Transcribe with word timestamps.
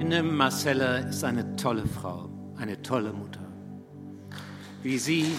Ine 0.00 0.22
Marcella 0.22 0.98
ist 0.98 1.24
eine 1.24 1.56
tolle 1.56 1.86
Frau, 1.86 2.28
eine 2.56 2.82
tolle 2.82 3.12
Mutter. 3.12 3.46
Wie 4.82 4.98
sie 4.98 5.32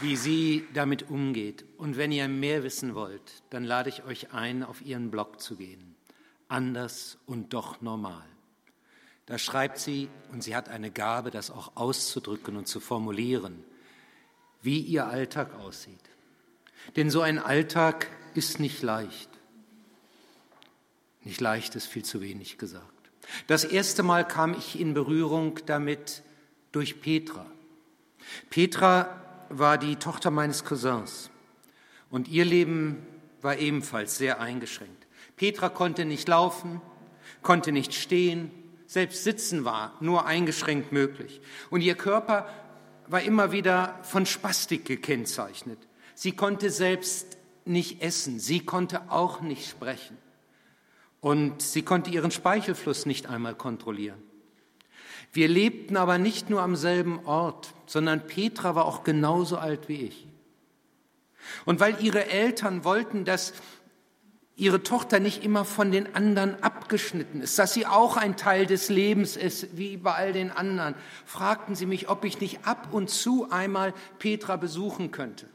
wie 0.00 0.16
sie 0.16 0.66
damit 0.72 1.10
umgeht. 1.10 1.64
Und 1.76 1.96
wenn 1.96 2.12
ihr 2.12 2.28
mehr 2.28 2.62
wissen 2.62 2.94
wollt, 2.94 3.42
dann 3.50 3.64
lade 3.64 3.88
ich 3.88 4.04
euch 4.04 4.32
ein, 4.32 4.62
auf 4.62 4.82
ihren 4.82 5.10
Blog 5.10 5.40
zu 5.40 5.56
gehen. 5.56 5.94
Anders 6.48 7.18
und 7.26 7.52
doch 7.52 7.80
normal. 7.80 8.24
Da 9.26 9.38
schreibt 9.38 9.78
sie, 9.78 10.08
und 10.32 10.42
sie 10.42 10.56
hat 10.56 10.68
eine 10.68 10.90
Gabe, 10.90 11.30
das 11.30 11.50
auch 11.50 11.72
auszudrücken 11.76 12.56
und 12.56 12.66
zu 12.66 12.80
formulieren, 12.80 13.62
wie 14.62 14.80
ihr 14.80 15.06
Alltag 15.06 15.54
aussieht. 15.54 16.00
Denn 16.96 17.10
so 17.10 17.20
ein 17.20 17.38
Alltag 17.38 18.08
ist 18.34 18.60
nicht 18.60 18.82
leicht. 18.82 19.28
Nicht 21.22 21.40
leicht 21.40 21.76
ist 21.76 21.86
viel 21.86 22.04
zu 22.04 22.20
wenig 22.20 22.58
gesagt. 22.58 22.86
Das 23.46 23.64
erste 23.64 24.02
Mal 24.02 24.26
kam 24.26 24.54
ich 24.54 24.80
in 24.80 24.94
Berührung 24.94 25.60
damit 25.66 26.22
durch 26.72 27.00
Petra. 27.00 27.46
Petra 28.48 29.20
war 29.48 29.78
die 29.78 29.96
Tochter 29.96 30.30
meines 30.30 30.64
Cousins 30.64 31.30
und 32.10 32.28
ihr 32.28 32.44
Leben 32.44 33.06
war 33.42 33.58
ebenfalls 33.58 34.16
sehr 34.16 34.40
eingeschränkt. 34.40 35.06
Petra 35.36 35.68
konnte 35.68 36.04
nicht 36.04 36.28
laufen, 36.28 36.80
konnte 37.42 37.72
nicht 37.72 37.94
stehen, 37.94 38.50
selbst 38.86 39.24
sitzen 39.24 39.64
war 39.64 39.96
nur 40.00 40.26
eingeschränkt 40.26 40.92
möglich. 40.92 41.40
Und 41.70 41.80
ihr 41.80 41.94
Körper 41.94 42.48
war 43.06 43.22
immer 43.22 43.52
wieder 43.52 43.98
von 44.02 44.26
Spastik 44.26 44.84
gekennzeichnet. 44.84 45.78
Sie 46.20 46.32
konnte 46.32 46.68
selbst 46.68 47.38
nicht 47.64 48.02
essen, 48.02 48.40
sie 48.40 48.60
konnte 48.60 49.10
auch 49.10 49.40
nicht 49.40 49.66
sprechen 49.66 50.18
und 51.22 51.62
sie 51.62 51.80
konnte 51.80 52.10
ihren 52.10 52.30
Speichelfluss 52.30 53.06
nicht 53.06 53.30
einmal 53.30 53.54
kontrollieren. 53.54 54.22
Wir 55.32 55.48
lebten 55.48 55.96
aber 55.96 56.18
nicht 56.18 56.50
nur 56.50 56.60
am 56.60 56.76
selben 56.76 57.24
Ort, 57.24 57.72
sondern 57.86 58.26
Petra 58.26 58.74
war 58.74 58.84
auch 58.84 59.02
genauso 59.02 59.56
alt 59.56 59.88
wie 59.88 60.02
ich. 60.02 60.26
Und 61.64 61.80
weil 61.80 62.04
ihre 62.04 62.26
Eltern 62.26 62.84
wollten, 62.84 63.24
dass 63.24 63.54
ihre 64.56 64.82
Tochter 64.82 65.20
nicht 65.20 65.42
immer 65.42 65.64
von 65.64 65.90
den 65.90 66.14
anderen 66.14 66.62
abgeschnitten 66.62 67.40
ist, 67.40 67.58
dass 67.58 67.72
sie 67.72 67.86
auch 67.86 68.18
ein 68.18 68.36
Teil 68.36 68.66
des 68.66 68.90
Lebens 68.90 69.38
ist, 69.38 69.74
wie 69.78 69.96
bei 69.96 70.12
all 70.12 70.34
den 70.34 70.50
anderen, 70.50 70.96
fragten 71.24 71.74
sie 71.74 71.86
mich, 71.86 72.10
ob 72.10 72.26
ich 72.26 72.42
nicht 72.42 72.66
ab 72.66 72.88
und 72.92 73.08
zu 73.08 73.50
einmal 73.50 73.94
Petra 74.18 74.56
besuchen 74.56 75.12
könnte. 75.12 75.46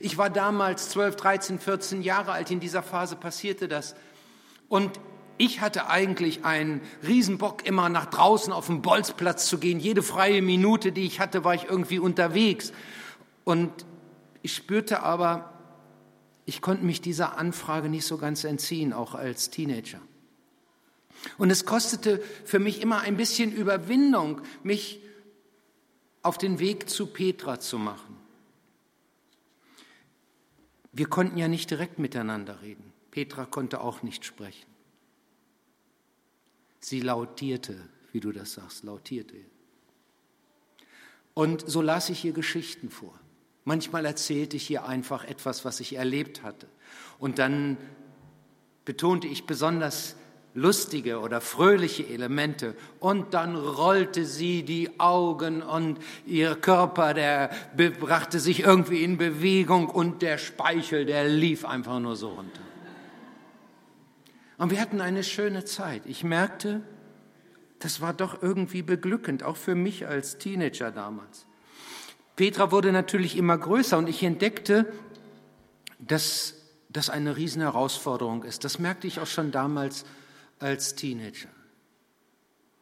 Ich 0.00 0.18
war 0.18 0.30
damals 0.30 0.90
12, 0.90 1.16
13, 1.16 1.58
14 1.58 2.02
Jahre 2.02 2.32
alt, 2.32 2.50
in 2.50 2.60
dieser 2.60 2.82
Phase 2.82 3.16
passierte 3.16 3.68
das. 3.68 3.94
Und 4.68 5.00
ich 5.38 5.60
hatte 5.60 5.88
eigentlich 5.88 6.44
einen 6.44 6.80
Riesenbock, 7.06 7.66
immer 7.66 7.88
nach 7.88 8.06
draußen 8.06 8.52
auf 8.52 8.66
den 8.66 8.82
Bolzplatz 8.82 9.46
zu 9.46 9.58
gehen. 9.58 9.80
Jede 9.80 10.02
freie 10.02 10.40
Minute, 10.40 10.92
die 10.92 11.04
ich 11.04 11.20
hatte, 11.20 11.44
war 11.44 11.54
ich 11.54 11.64
irgendwie 11.64 11.98
unterwegs. 11.98 12.72
Und 13.44 13.70
ich 14.42 14.54
spürte 14.54 15.02
aber, 15.02 15.52
ich 16.46 16.62
konnte 16.62 16.84
mich 16.84 17.00
dieser 17.00 17.38
Anfrage 17.38 17.88
nicht 17.88 18.06
so 18.06 18.16
ganz 18.16 18.44
entziehen, 18.44 18.92
auch 18.92 19.14
als 19.14 19.50
Teenager. 19.50 20.00
Und 21.38 21.50
es 21.50 21.66
kostete 21.66 22.22
für 22.44 22.58
mich 22.58 22.80
immer 22.80 23.00
ein 23.00 23.16
bisschen 23.16 23.52
Überwindung, 23.52 24.40
mich 24.62 25.00
auf 26.22 26.38
den 26.38 26.58
Weg 26.58 26.88
zu 26.88 27.06
Petra 27.08 27.60
zu 27.60 27.78
machen. 27.78 28.16
Wir 30.96 31.10
konnten 31.10 31.36
ja 31.36 31.46
nicht 31.46 31.70
direkt 31.70 31.98
miteinander 31.98 32.62
reden. 32.62 32.90
Petra 33.10 33.44
konnte 33.44 33.82
auch 33.82 34.02
nicht 34.02 34.24
sprechen. 34.24 34.70
Sie 36.80 37.00
lautierte, 37.00 37.76
wie 38.12 38.20
du 38.20 38.32
das 38.32 38.54
sagst, 38.54 38.82
lautierte. 38.82 39.36
Und 41.34 41.68
so 41.68 41.82
las 41.82 42.08
ich 42.08 42.24
ihr 42.24 42.32
Geschichten 42.32 42.88
vor. 42.88 43.12
Manchmal 43.66 44.06
erzählte 44.06 44.56
ich 44.56 44.70
ihr 44.70 44.86
einfach 44.86 45.24
etwas, 45.24 45.66
was 45.66 45.80
ich 45.80 45.96
erlebt 45.96 46.42
hatte. 46.42 46.66
Und 47.18 47.38
dann 47.38 47.76
betonte 48.86 49.28
ich 49.28 49.44
besonders 49.44 50.16
lustige 50.56 51.20
oder 51.20 51.40
fröhliche 51.40 52.08
Elemente 52.08 52.74
und 52.98 53.34
dann 53.34 53.54
rollte 53.54 54.24
sie 54.24 54.62
die 54.62 54.98
Augen 54.98 55.62
und 55.62 55.98
ihr 56.24 56.56
Körper, 56.56 57.14
der 57.14 57.50
brachte 57.76 58.40
sich 58.40 58.60
irgendwie 58.60 59.04
in 59.04 59.18
Bewegung 59.18 59.88
und 59.88 60.22
der 60.22 60.38
Speichel, 60.38 61.04
der 61.04 61.28
lief 61.28 61.64
einfach 61.66 62.00
nur 62.00 62.16
so 62.16 62.30
runter. 62.30 62.62
Und 64.56 64.70
wir 64.70 64.80
hatten 64.80 65.02
eine 65.02 65.22
schöne 65.22 65.66
Zeit. 65.66 66.02
Ich 66.06 66.24
merkte, 66.24 66.80
das 67.78 68.00
war 68.00 68.14
doch 68.14 68.42
irgendwie 68.42 68.80
beglückend, 68.80 69.42
auch 69.42 69.56
für 69.56 69.74
mich 69.74 70.06
als 70.06 70.38
Teenager 70.38 70.90
damals. 70.90 71.46
Petra 72.34 72.70
wurde 72.70 72.92
natürlich 72.92 73.36
immer 73.36 73.58
größer 73.58 73.98
und 73.98 74.08
ich 74.08 74.22
entdeckte, 74.22 74.90
dass 75.98 76.54
das 76.88 77.10
eine 77.10 77.36
riesen 77.36 77.60
Herausforderung 77.60 78.42
ist. 78.44 78.64
Das 78.64 78.78
merkte 78.78 79.06
ich 79.06 79.20
auch 79.20 79.26
schon 79.26 79.50
damals 79.50 80.06
als 80.58 80.94
Teenager. 80.94 81.48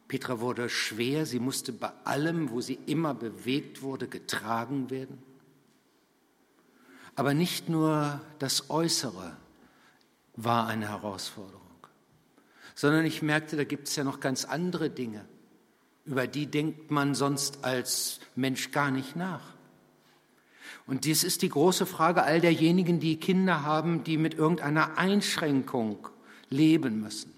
Petra 0.07 0.39
wurde 0.39 0.69
schwer, 0.69 1.25
sie 1.25 1.39
musste 1.39 1.73
bei 1.73 1.91
allem, 2.03 2.51
wo 2.51 2.61
sie 2.61 2.79
immer 2.85 3.13
bewegt 3.13 3.81
wurde, 3.81 4.07
getragen 4.07 4.89
werden. 4.89 5.17
Aber 7.15 7.33
nicht 7.33 7.69
nur 7.69 8.21
das 8.39 8.69
Äußere 8.69 9.35
war 10.35 10.67
eine 10.67 10.89
Herausforderung 10.89 11.65
sondern 12.75 13.05
ich 13.05 13.21
merkte, 13.21 13.55
da 13.55 13.63
gibt 13.63 13.87
es 13.87 13.95
ja 13.95 14.03
noch 14.03 14.19
ganz 14.19 14.43
andere 14.45 14.89
Dinge. 14.89 15.25
Über 16.03 16.27
die 16.27 16.45
denkt 16.45 16.91
man 16.91 17.15
sonst 17.15 17.63
als 17.63 18.19
Mensch 18.35 18.71
gar 18.71 18.91
nicht 18.91 19.15
nach. 19.15 19.55
Und 20.85 21.05
dies 21.05 21.23
ist 21.23 21.41
die 21.41 21.49
große 21.49 21.85
Frage 21.85 22.23
all 22.23 22.41
derjenigen, 22.41 22.99
die 22.99 23.17
Kinder 23.17 23.63
haben, 23.63 24.03
die 24.03 24.17
mit 24.17 24.35
irgendeiner 24.35 24.99
Einschränkung 24.99 26.07
leben 26.49 27.01
müssen. 27.01 27.31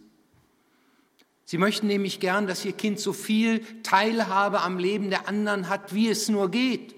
Sie 1.50 1.58
möchten 1.58 1.88
nämlich 1.88 2.20
gern, 2.20 2.46
dass 2.46 2.66
ihr 2.66 2.74
Kind 2.74 3.00
so 3.00 3.14
viel 3.14 3.62
Teilhabe 3.82 4.60
am 4.60 4.78
Leben 4.78 5.10
der 5.10 5.30
anderen 5.30 5.70
hat, 5.70 5.94
wie 5.94 6.10
es 6.10 6.28
nur 6.28 6.52
geht. 6.52 6.94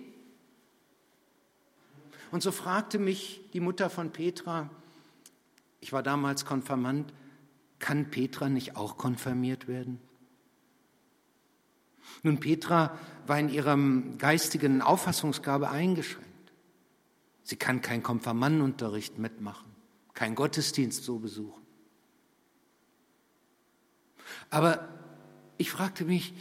Und 2.32 2.42
so 2.42 2.52
fragte 2.52 2.98
mich 2.98 3.42
die 3.54 3.60
Mutter 3.60 3.92
von 3.92 4.10
Petra, 4.10 4.72
ich 5.82 5.94
war 5.94 6.02
damals 6.02 6.46
Konfirmand, 6.46 7.14
kann 7.78 8.10
Petra 8.10 8.50
nicht 8.50 8.76
auch 8.76 8.98
konfirmiert 8.98 9.68
werden? 9.68 10.00
Nun, 12.24 12.40
Petra 12.40 12.98
war 13.28 13.38
in 13.38 13.50
ihrem 13.50 14.18
geistigen 14.18 14.82
Auffassungsgabe 14.82 15.70
eingeschränkt. 15.70 16.28
Sie 17.44 17.56
kann 17.56 17.82
keinen 17.82 18.02
Konfirmandenunterricht 18.02 19.20
mitmachen, 19.20 19.70
keinen 20.16 20.34
Gottesdienst 20.34 21.04
so 21.04 21.20
besuchen. 21.20 21.69
Aber 24.50 24.88
ich 25.58 25.72
fragte 25.72 26.06
mich, 26.06 26.34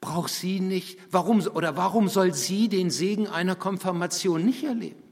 braucht 0.00 0.32
sie 0.32 0.60
nicht, 0.60 0.98
warum 1.10 1.40
oder 1.40 1.76
warum 1.76 2.08
soll 2.08 2.34
sie 2.34 2.68
den 2.68 2.90
Segen 2.90 3.28
einer 3.28 3.54
Konfirmation 3.54 4.44
nicht 4.44 4.64
erleben? 4.64 5.02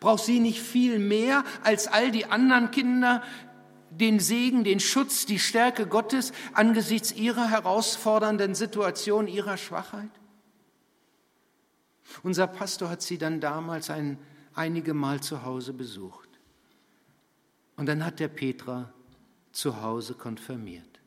Braucht 0.00 0.24
sie 0.24 0.40
nicht 0.40 0.60
viel 0.60 0.98
mehr 0.98 1.44
als 1.62 1.88
all 1.88 2.10
die 2.10 2.26
anderen 2.26 2.70
Kinder, 2.70 3.22
den 3.90 4.18
Segen, 4.18 4.64
den 4.64 4.80
Schutz, 4.80 5.26
die 5.26 5.38
Stärke 5.38 5.86
Gottes 5.86 6.32
angesichts 6.52 7.12
ihrer 7.12 7.48
herausfordernden 7.48 8.54
Situation, 8.54 9.28
ihrer 9.28 9.56
Schwachheit? 9.56 10.10
Unser 12.22 12.46
Pastor 12.46 12.90
hat 12.90 13.02
sie 13.02 13.18
dann 13.18 13.40
damals 13.40 13.90
ein, 13.90 14.18
einige 14.54 14.94
Mal 14.94 15.20
zu 15.20 15.42
Hause 15.44 15.72
besucht. 15.72 16.28
Und 17.76 17.86
dann 17.86 18.04
hat 18.04 18.20
der 18.20 18.28
Petra 18.28 18.92
zu 19.54 19.82
Hause 19.82 20.14
konfirmiert. 20.14 21.00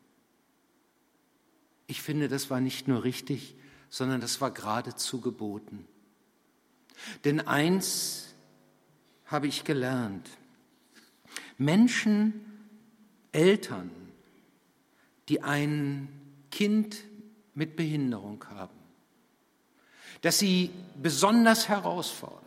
Ich 1.86 2.02
finde, 2.02 2.28
das 2.28 2.50
war 2.50 2.62
nicht 2.62 2.88
nur 2.88 3.04
richtig, 3.04 3.56
sondern 3.90 4.22
das 4.22 4.42
war 4.42 4.52
geradezu 4.52 5.22
geboten. 5.22 5.88
Denn 7.24 7.42
eins 7.42 8.36
habe 9.26 9.48
ich 9.48 9.64
gelernt. 9.64 10.30
Menschen 11.58 12.34
Eltern, 13.32 13.92
die 15.30 15.44
ein 15.44 16.08
Kind 16.52 17.04
mit 17.54 17.76
Behinderung 17.76 18.44
haben, 18.50 18.78
das 20.22 20.40
sie 20.40 20.72
besonders 21.02 21.68
herausfordert, 21.68 22.44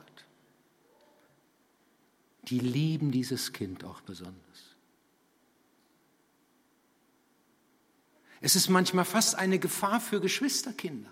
die 2.45 2.59
lieben 2.59 3.13
dieses 3.13 3.53
Kind 3.53 3.85
auch 3.85 4.01
besonders. 4.01 4.70
Es 8.41 8.57
ist 8.57 8.69
manchmal 8.69 9.05
fast 9.05 9.37
eine 9.37 9.59
Gefahr 9.59 10.01
für 10.01 10.21
Geschwisterkinder. 10.21 11.11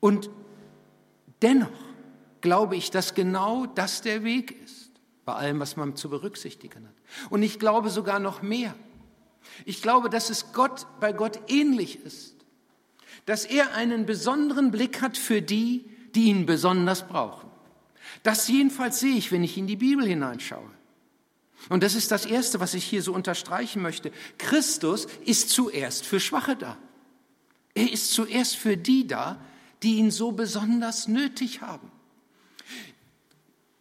Und 0.00 0.30
dennoch 1.42 1.68
glaube 2.40 2.76
ich, 2.76 2.90
dass 2.90 3.14
genau 3.14 3.66
das 3.66 4.02
der 4.02 4.24
Weg 4.24 4.62
ist, 4.64 4.90
bei 5.24 5.34
allem, 5.34 5.60
was 5.60 5.76
man 5.76 5.96
zu 5.96 6.08
berücksichtigen 6.08 6.86
hat. 6.86 6.94
Und 7.30 7.42
ich 7.42 7.58
glaube 7.58 7.90
sogar 7.90 8.18
noch 8.18 8.42
mehr. 8.42 8.74
Ich 9.64 9.82
glaube, 9.82 10.10
dass 10.10 10.30
es 10.30 10.52
Gott 10.52 10.86
bei 11.00 11.12
Gott 11.12 11.40
ähnlich 11.48 12.04
ist, 12.04 12.34
dass 13.24 13.44
er 13.44 13.74
einen 13.74 14.06
besonderen 14.06 14.70
Blick 14.70 15.02
hat 15.02 15.16
für 15.16 15.42
die, 15.42 15.84
die 16.14 16.26
ihn 16.26 16.46
besonders 16.46 17.06
brauchen. 17.06 17.50
Das 18.22 18.48
jedenfalls 18.48 19.00
sehe 19.00 19.16
ich, 19.16 19.32
wenn 19.32 19.44
ich 19.44 19.58
in 19.58 19.66
die 19.66 19.76
Bibel 19.76 20.06
hineinschaue. 20.06 20.70
Und 21.68 21.82
das 21.82 21.94
ist 21.94 22.10
das 22.10 22.26
Erste, 22.26 22.60
was 22.60 22.74
ich 22.74 22.84
hier 22.84 23.02
so 23.02 23.12
unterstreichen 23.12 23.82
möchte. 23.82 24.12
Christus 24.38 25.06
ist 25.24 25.50
zuerst 25.50 26.04
für 26.04 26.20
Schwache 26.20 26.56
da. 26.56 26.76
Er 27.74 27.92
ist 27.92 28.12
zuerst 28.12 28.56
für 28.56 28.76
die 28.76 29.06
da, 29.06 29.40
die 29.82 29.96
ihn 29.96 30.10
so 30.10 30.32
besonders 30.32 31.08
nötig 31.08 31.60
haben. 31.60 31.90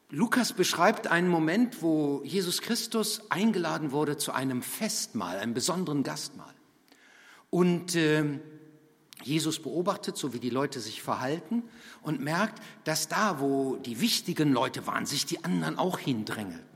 Lukas 0.09 0.53
beschreibt 0.53 1.07
einen 1.07 1.29
Moment, 1.29 1.81
wo 1.81 2.21
Jesus 2.23 2.61
Christus 2.61 3.21
eingeladen 3.29 3.91
wurde 3.91 4.17
zu 4.17 4.31
einem 4.31 4.61
Festmahl, 4.61 5.37
einem 5.37 5.53
besonderen 5.53 6.03
Gastmahl. 6.03 6.53
Und 7.49 7.95
äh, 7.95 8.39
Jesus 9.23 9.59
beobachtet, 9.61 10.17
so 10.17 10.33
wie 10.33 10.39
die 10.39 10.49
Leute 10.49 10.79
sich 10.79 11.01
verhalten 11.01 11.63
und 12.01 12.21
merkt, 12.21 12.61
dass 12.83 13.07
da, 13.07 13.39
wo 13.39 13.77
die 13.77 13.99
wichtigen 13.99 14.51
Leute 14.51 14.85
waren, 14.87 15.05
sich 15.05 15.25
die 15.25 15.43
anderen 15.43 15.77
auch 15.77 15.97
hindrängelten. 15.97 16.74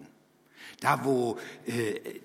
Da, 0.79 1.03
wo 1.03 1.37
äh, 1.65 2.19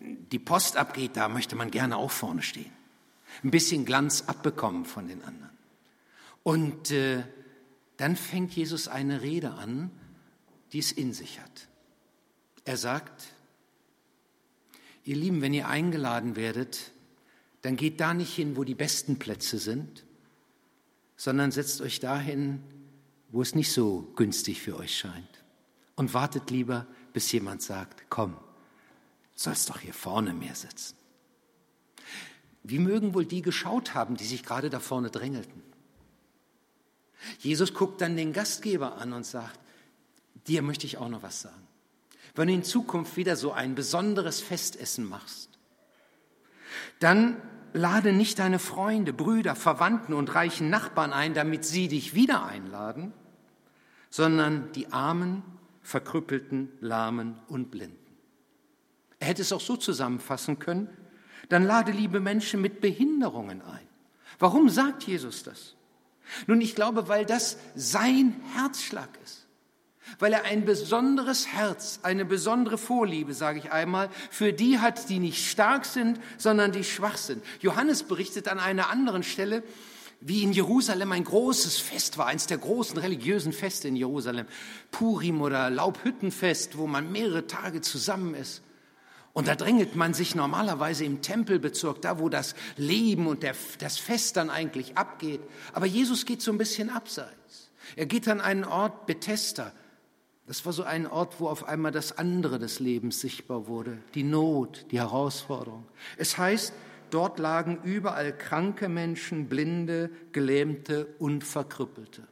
die 0.00 0.38
Post 0.38 0.76
abgeht, 0.76 1.16
da 1.16 1.28
möchte 1.28 1.56
man 1.56 1.70
gerne 1.70 1.96
auch 1.96 2.10
vorne 2.10 2.42
stehen. 2.42 2.72
Ein 3.42 3.50
bisschen 3.50 3.84
Glanz 3.84 4.24
abbekommen 4.26 4.84
von 4.84 5.08
den 5.08 5.22
anderen. 5.22 5.50
Und 6.42 6.90
äh, 6.90 7.22
dann 7.96 8.16
fängt 8.16 8.52
Jesus 8.52 8.88
eine 8.88 9.22
Rede 9.22 9.52
an, 9.52 9.90
die 10.72 10.78
es 10.78 10.92
in 10.92 11.12
sich 11.12 11.40
hat. 11.40 11.68
Er 12.64 12.76
sagt, 12.76 13.24
ihr 15.04 15.16
Lieben, 15.16 15.40
wenn 15.42 15.54
ihr 15.54 15.68
eingeladen 15.68 16.36
werdet, 16.36 16.92
dann 17.62 17.76
geht 17.76 18.00
da 18.00 18.14
nicht 18.14 18.34
hin, 18.34 18.56
wo 18.56 18.64
die 18.64 18.74
besten 18.74 19.18
Plätze 19.18 19.58
sind, 19.58 20.04
sondern 21.16 21.52
setzt 21.52 21.80
euch 21.80 22.00
dahin, 22.00 22.62
wo 23.30 23.42
es 23.42 23.54
nicht 23.54 23.72
so 23.72 24.12
günstig 24.16 24.60
für 24.60 24.76
euch 24.76 24.96
scheint. 24.96 25.44
Und 25.94 26.14
wartet 26.14 26.50
lieber, 26.50 26.86
bis 27.12 27.30
jemand 27.32 27.62
sagt, 27.62 28.04
komm, 28.08 28.36
sollst 29.34 29.70
doch 29.70 29.78
hier 29.78 29.94
vorne 29.94 30.32
mehr 30.32 30.54
sitzen. 30.54 30.96
Wie 32.62 32.78
mögen 32.78 33.14
wohl 33.14 33.26
die 33.26 33.42
geschaut 33.42 33.94
haben, 33.94 34.16
die 34.16 34.24
sich 34.24 34.44
gerade 34.44 34.70
da 34.70 34.80
vorne 34.80 35.10
drängelten? 35.10 35.62
Jesus 37.38 37.74
guckt 37.74 38.00
dann 38.00 38.16
den 38.16 38.32
Gastgeber 38.32 38.98
an 38.98 39.12
und 39.12 39.26
sagt, 39.26 39.58
dir 40.46 40.62
möchte 40.62 40.86
ich 40.86 40.98
auch 40.98 41.08
noch 41.08 41.22
was 41.22 41.42
sagen. 41.42 41.66
Wenn 42.34 42.48
du 42.48 42.54
in 42.54 42.64
Zukunft 42.64 43.16
wieder 43.16 43.36
so 43.36 43.52
ein 43.52 43.74
besonderes 43.74 44.40
Festessen 44.40 45.04
machst, 45.04 45.50
dann 46.98 47.36
lade 47.72 48.12
nicht 48.12 48.38
deine 48.38 48.58
Freunde, 48.58 49.12
Brüder, 49.12 49.54
Verwandten 49.54 50.14
und 50.14 50.34
reichen 50.34 50.70
Nachbarn 50.70 51.12
ein, 51.12 51.34
damit 51.34 51.64
sie 51.64 51.88
dich 51.88 52.14
wieder 52.14 52.44
einladen, 52.44 53.12
sondern 54.10 54.72
die 54.72 54.92
Armen, 54.92 55.42
Verkrüppelten, 55.82 56.70
Lahmen 56.80 57.38
und 57.48 57.70
Blinden. 57.70 57.98
Er 59.18 59.28
hätte 59.28 59.42
es 59.42 59.52
auch 59.52 59.60
so 59.60 59.76
zusammenfassen 59.76 60.58
können, 60.58 60.88
dann 61.48 61.64
lade 61.64 61.92
liebe 61.92 62.20
Menschen 62.20 62.60
mit 62.60 62.80
Behinderungen 62.80 63.62
ein. 63.62 63.86
Warum 64.38 64.68
sagt 64.68 65.04
Jesus 65.04 65.42
das? 65.42 65.74
Nun, 66.46 66.60
ich 66.60 66.74
glaube, 66.74 67.08
weil 67.08 67.26
das 67.26 67.58
sein 67.74 68.40
Herzschlag 68.54 69.10
ist 69.22 69.42
weil 70.18 70.32
er 70.32 70.44
ein 70.44 70.64
besonderes 70.64 71.46
Herz, 71.48 72.00
eine 72.02 72.24
besondere 72.24 72.78
Vorliebe, 72.78 73.34
sage 73.34 73.58
ich 73.58 73.72
einmal, 73.72 74.10
für 74.30 74.52
die 74.52 74.78
hat, 74.78 75.08
die 75.08 75.18
nicht 75.18 75.48
stark 75.48 75.84
sind, 75.84 76.20
sondern 76.38 76.72
die 76.72 76.84
schwach 76.84 77.16
sind. 77.16 77.44
Johannes 77.60 78.02
berichtet 78.02 78.48
an 78.48 78.58
einer 78.58 78.90
anderen 78.90 79.22
Stelle, 79.22 79.62
wie 80.24 80.42
in 80.42 80.52
Jerusalem 80.52 81.12
ein 81.12 81.24
großes 81.24 81.78
Fest 81.78 82.18
war, 82.18 82.26
eines 82.26 82.46
der 82.46 82.58
großen 82.58 82.98
religiösen 82.98 83.52
Feste 83.52 83.88
in 83.88 83.96
Jerusalem, 83.96 84.46
Purim 84.90 85.40
oder 85.40 85.70
Laubhüttenfest, 85.70 86.78
wo 86.78 86.86
man 86.86 87.10
mehrere 87.12 87.46
Tage 87.46 87.80
zusammen 87.80 88.34
ist. 88.34 88.62
Und 89.32 89.48
da 89.48 89.54
drängelt 89.54 89.96
man 89.96 90.12
sich 90.12 90.34
normalerweise 90.34 91.04
im 91.04 91.22
Tempelbezirk, 91.22 92.02
da 92.02 92.18
wo 92.18 92.28
das 92.28 92.54
Leben 92.76 93.26
und 93.26 93.42
der, 93.42 93.54
das 93.78 93.98
Fest 93.98 94.36
dann 94.36 94.50
eigentlich 94.50 94.96
abgeht. 94.98 95.40
Aber 95.72 95.86
Jesus 95.86 96.26
geht 96.26 96.42
so 96.42 96.52
ein 96.52 96.58
bisschen 96.58 96.90
abseits. 96.90 97.70
Er 97.96 98.06
geht 98.06 98.28
an 98.28 98.40
einen 98.40 98.64
Ort 98.64 99.06
Bethesda, 99.06 99.72
das 100.46 100.66
war 100.66 100.72
so 100.72 100.82
ein 100.82 101.06
Ort, 101.06 101.40
wo 101.40 101.48
auf 101.48 101.68
einmal 101.68 101.92
das 101.92 102.18
andere 102.18 102.58
des 102.58 102.80
Lebens 102.80 103.20
sichtbar 103.20 103.68
wurde, 103.68 103.98
die 104.14 104.24
Not, 104.24 104.86
die 104.90 104.98
Herausforderung. 104.98 105.86
Es 106.16 106.36
heißt, 106.36 106.72
dort 107.14 107.38
lagen 107.38 107.82
überall 107.82 108.36
kranke 108.36 108.88
Menschen, 108.88 109.48
Blinde, 109.48 110.10
Gelähmte 110.32 111.06
und 111.18 111.44
Verkrüppelte. 111.44 112.26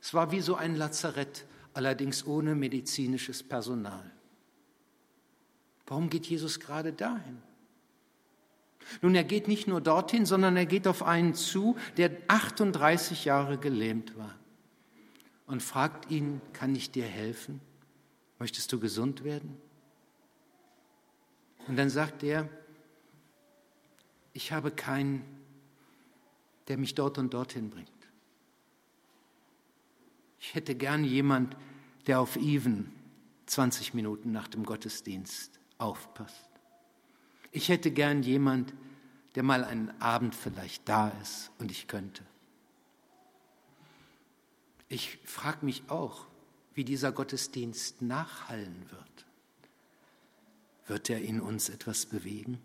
Es 0.00 0.14
war 0.14 0.30
wie 0.32 0.40
so 0.40 0.54
ein 0.54 0.76
Lazarett, 0.76 1.46
allerdings 1.74 2.26
ohne 2.26 2.54
medizinisches 2.54 3.42
Personal. 3.42 4.10
Warum 5.86 6.08
geht 6.08 6.26
Jesus 6.26 6.60
gerade 6.60 6.92
dahin? 6.92 7.42
Nun, 9.02 9.14
er 9.14 9.24
geht 9.24 9.46
nicht 9.46 9.66
nur 9.68 9.80
dorthin, 9.80 10.26
sondern 10.26 10.56
er 10.56 10.66
geht 10.66 10.86
auf 10.86 11.02
einen 11.02 11.34
zu, 11.34 11.76
der 11.96 12.10
38 12.28 13.24
Jahre 13.24 13.58
gelähmt 13.58 14.16
war 14.16 14.34
und 15.46 15.62
fragt 15.62 16.10
ihn, 16.10 16.40
kann 16.52 16.74
ich 16.74 16.90
dir 16.90 17.04
helfen? 17.04 17.60
Möchtest 18.38 18.72
du 18.72 18.80
gesund 18.80 19.22
werden? 19.22 19.56
Und 21.68 21.76
dann 21.76 21.90
sagt 21.90 22.22
er, 22.22 22.48
ich 24.32 24.52
habe 24.52 24.70
keinen, 24.70 25.24
der 26.68 26.78
mich 26.78 26.94
dort 26.94 27.18
und 27.18 27.34
dorthin 27.34 27.70
bringt. 27.70 27.90
Ich 30.38 30.54
hätte 30.54 30.74
gern 30.74 31.04
jemand, 31.04 31.56
der 32.06 32.20
auf 32.20 32.36
Even 32.36 32.92
20 33.46 33.94
Minuten 33.94 34.32
nach 34.32 34.48
dem 34.48 34.64
Gottesdienst 34.64 35.58
aufpasst. 35.78 36.48
Ich 37.52 37.68
hätte 37.68 37.90
gern 37.90 38.22
jemand, 38.22 38.72
der 39.34 39.42
mal 39.42 39.64
einen 39.64 39.90
Abend 40.00 40.34
vielleicht 40.34 40.88
da 40.88 41.08
ist 41.20 41.50
und 41.58 41.70
ich 41.70 41.88
könnte. 41.88 42.24
Ich 44.88 45.18
frage 45.24 45.64
mich 45.64 45.84
auch, 45.88 46.26
wie 46.74 46.84
dieser 46.84 47.12
Gottesdienst 47.12 48.02
nachhallen 48.02 48.86
wird. 48.90 49.26
Wird 50.86 51.10
er 51.10 51.20
in 51.20 51.40
uns 51.40 51.68
etwas 51.68 52.06
bewegen? 52.06 52.58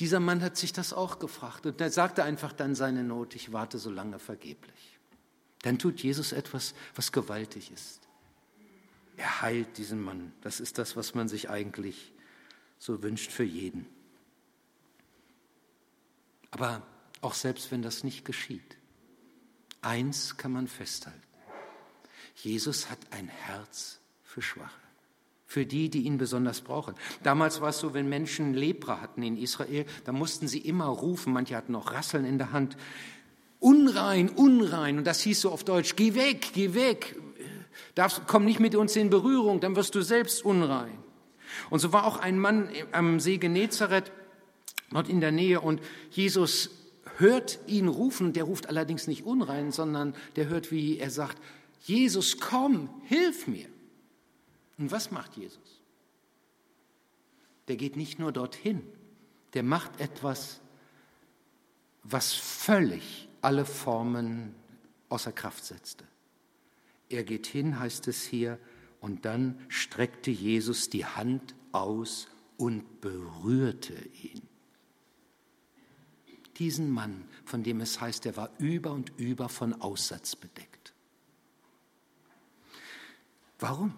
Dieser 0.00 0.20
Mann 0.20 0.42
hat 0.42 0.56
sich 0.56 0.72
das 0.72 0.92
auch 0.92 1.18
gefragt 1.18 1.66
und 1.66 1.80
er 1.80 1.90
sagte 1.90 2.24
einfach 2.24 2.52
dann 2.52 2.74
seine 2.74 3.04
Not, 3.04 3.34
ich 3.34 3.52
warte 3.52 3.78
so 3.78 3.90
lange 3.90 4.18
vergeblich. 4.18 4.98
Dann 5.62 5.78
tut 5.78 6.02
Jesus 6.02 6.32
etwas, 6.32 6.74
was 6.94 7.12
gewaltig 7.12 7.70
ist. 7.70 8.00
Er 9.16 9.42
heilt 9.42 9.78
diesen 9.78 10.02
Mann. 10.02 10.32
Das 10.40 10.58
ist 10.58 10.78
das, 10.78 10.96
was 10.96 11.14
man 11.14 11.28
sich 11.28 11.48
eigentlich 11.48 12.12
so 12.78 13.02
wünscht 13.02 13.30
für 13.30 13.44
jeden. 13.44 13.86
Aber 16.50 16.82
auch 17.20 17.34
selbst 17.34 17.70
wenn 17.70 17.82
das 17.82 18.02
nicht 18.02 18.24
geschieht, 18.24 18.76
Eins 19.82 20.36
kann 20.36 20.52
man 20.52 20.68
festhalten. 20.68 21.20
Jesus 22.36 22.88
hat 22.88 23.00
ein 23.10 23.28
Herz 23.28 23.98
für 24.22 24.40
Schwache, 24.40 24.80
für 25.52 25.66
die, 25.66 25.90
die 25.90 26.02
ihn 26.02 26.16
besonders 26.16 26.62
brauchen. 26.62 26.94
Damals 27.22 27.60
war 27.60 27.68
es 27.68 27.78
so, 27.78 27.92
wenn 27.92 28.08
Menschen 28.08 28.54
Lepra 28.54 29.02
hatten 29.02 29.22
in 29.22 29.36
Israel, 29.36 29.84
da 30.04 30.12
mussten 30.12 30.48
sie 30.48 30.60
immer 30.60 30.86
rufen, 30.86 31.32
manche 31.32 31.56
hatten 31.56 31.76
auch 31.76 31.92
Rasseln 31.92 32.24
in 32.24 32.38
der 32.38 32.52
Hand, 32.52 32.76
unrein, 33.60 34.30
unrein, 34.30 34.96
und 34.98 35.06
das 35.06 35.20
hieß 35.20 35.42
so 35.42 35.50
auf 35.50 35.62
Deutsch, 35.62 35.94
geh 35.94 36.14
weg, 36.14 36.52
geh 36.54 36.74
weg, 36.74 37.16
Darfst, 37.94 38.22
komm 38.26 38.44
nicht 38.44 38.60
mit 38.60 38.74
uns 38.74 38.96
in 38.96 39.10
Berührung, 39.10 39.60
dann 39.60 39.76
wirst 39.76 39.94
du 39.94 40.02
selbst 40.02 40.44
unrein. 40.44 40.96
Und 41.68 41.80
so 41.80 41.92
war 41.92 42.06
auch 42.06 42.18
ein 42.18 42.38
Mann 42.38 42.68
am 42.92 43.20
See 43.20 43.36
Genezareth, 43.36 44.10
dort 44.90 45.08
in 45.08 45.20
der 45.20 45.32
Nähe, 45.32 45.60
und 45.60 45.80
Jesus 46.10 46.70
hört 47.18 47.58
ihn 47.66 47.88
rufen, 47.88 48.32
der 48.32 48.44
ruft 48.44 48.68
allerdings 48.68 49.06
nicht 49.06 49.24
unrein, 49.24 49.70
sondern 49.70 50.14
der 50.36 50.48
hört, 50.48 50.70
wie 50.70 50.98
er 50.98 51.10
sagt, 51.10 51.36
Jesus, 51.84 52.38
komm, 52.40 52.88
hilf 53.04 53.46
mir. 53.46 53.66
Und 54.82 54.90
was 54.90 55.12
macht 55.12 55.36
Jesus? 55.36 55.80
Der 57.68 57.76
geht 57.76 57.94
nicht 57.94 58.18
nur 58.18 58.32
dorthin, 58.32 58.82
der 59.54 59.62
macht 59.62 60.00
etwas, 60.00 60.60
was 62.02 62.32
völlig 62.32 63.28
alle 63.42 63.64
Formen 63.64 64.56
außer 65.08 65.30
Kraft 65.30 65.64
setzte. 65.64 66.04
Er 67.10 67.22
geht 67.22 67.46
hin, 67.46 67.78
heißt 67.78 68.08
es 68.08 68.24
hier, 68.24 68.58
und 69.00 69.24
dann 69.24 69.64
streckte 69.68 70.32
Jesus 70.32 70.90
die 70.90 71.06
Hand 71.06 71.54
aus 71.70 72.26
und 72.56 73.00
berührte 73.00 73.94
ihn. 74.20 74.42
diesen 76.58 76.90
Mann, 76.90 77.28
von 77.44 77.62
dem 77.62 77.80
es 77.80 78.00
heißt, 78.00 78.26
er 78.26 78.36
war 78.36 78.50
über 78.58 78.90
und 78.90 79.12
über 79.16 79.48
von 79.48 79.80
Aussatz 79.80 80.34
bedeckt. 80.34 80.92
Warum? 83.60 83.94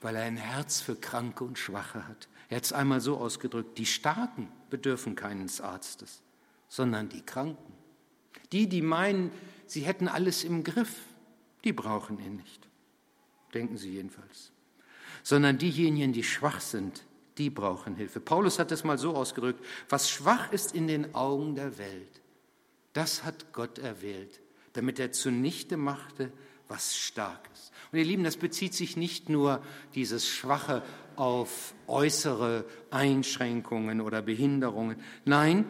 Weil 0.00 0.16
er 0.16 0.22
ein 0.24 0.36
Herz 0.36 0.80
für 0.80 0.96
Kranke 0.96 1.44
und 1.44 1.58
Schwache 1.58 2.06
hat. 2.08 2.28
Er 2.48 2.56
hat 2.56 2.64
es 2.64 2.72
einmal 2.72 3.00
so 3.00 3.16
ausgedrückt, 3.16 3.78
die 3.78 3.86
Starken 3.86 4.48
bedürfen 4.70 5.14
keines 5.14 5.60
Arztes, 5.60 6.22
sondern 6.68 7.08
die 7.08 7.22
Kranken. 7.22 7.72
Die, 8.52 8.68
die 8.68 8.82
meinen, 8.82 9.30
sie 9.66 9.82
hätten 9.82 10.08
alles 10.08 10.44
im 10.44 10.64
Griff, 10.64 10.96
die 11.64 11.72
brauchen 11.72 12.18
ihn 12.18 12.36
nicht. 12.36 12.68
Denken 13.54 13.76
sie 13.76 13.90
jedenfalls. 13.90 14.52
Sondern 15.22 15.58
diejenigen, 15.58 16.12
die 16.12 16.24
schwach 16.24 16.60
sind, 16.60 17.04
die 17.38 17.50
brauchen 17.50 17.94
Hilfe. 17.94 18.20
Paulus 18.20 18.58
hat 18.58 18.72
es 18.72 18.84
mal 18.84 18.98
so 18.98 19.14
ausgedrückt, 19.14 19.64
was 19.88 20.10
schwach 20.10 20.52
ist 20.52 20.74
in 20.74 20.86
den 20.86 21.14
Augen 21.14 21.54
der 21.54 21.78
Welt, 21.78 22.20
das 22.92 23.24
hat 23.24 23.52
Gott 23.52 23.78
erwählt, 23.78 24.40
damit 24.72 24.98
er 24.98 25.12
zunichte 25.12 25.76
machte, 25.76 26.32
was 26.70 26.96
stark 26.96 27.50
ist. 27.52 27.72
Und 27.92 27.98
ihr 27.98 28.04
Lieben, 28.04 28.24
das 28.24 28.36
bezieht 28.36 28.72
sich 28.72 28.96
nicht 28.96 29.28
nur 29.28 29.62
dieses 29.94 30.26
Schwache 30.28 30.82
auf 31.16 31.74
äußere 31.88 32.64
Einschränkungen 32.90 34.00
oder 34.00 34.22
Behinderungen. 34.22 34.96
Nein, 35.24 35.64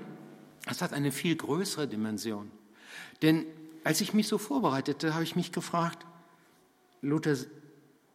es 0.66 0.82
hat 0.82 0.92
eine 0.92 1.10
viel 1.10 1.34
größere 1.34 1.88
Dimension. 1.88 2.50
Denn 3.22 3.46
als 3.82 4.02
ich 4.02 4.12
mich 4.12 4.28
so 4.28 4.36
vorbereitete, 4.36 5.14
habe 5.14 5.24
ich 5.24 5.36
mich 5.36 5.52
gefragt, 5.52 6.06
Luther, 7.00 7.36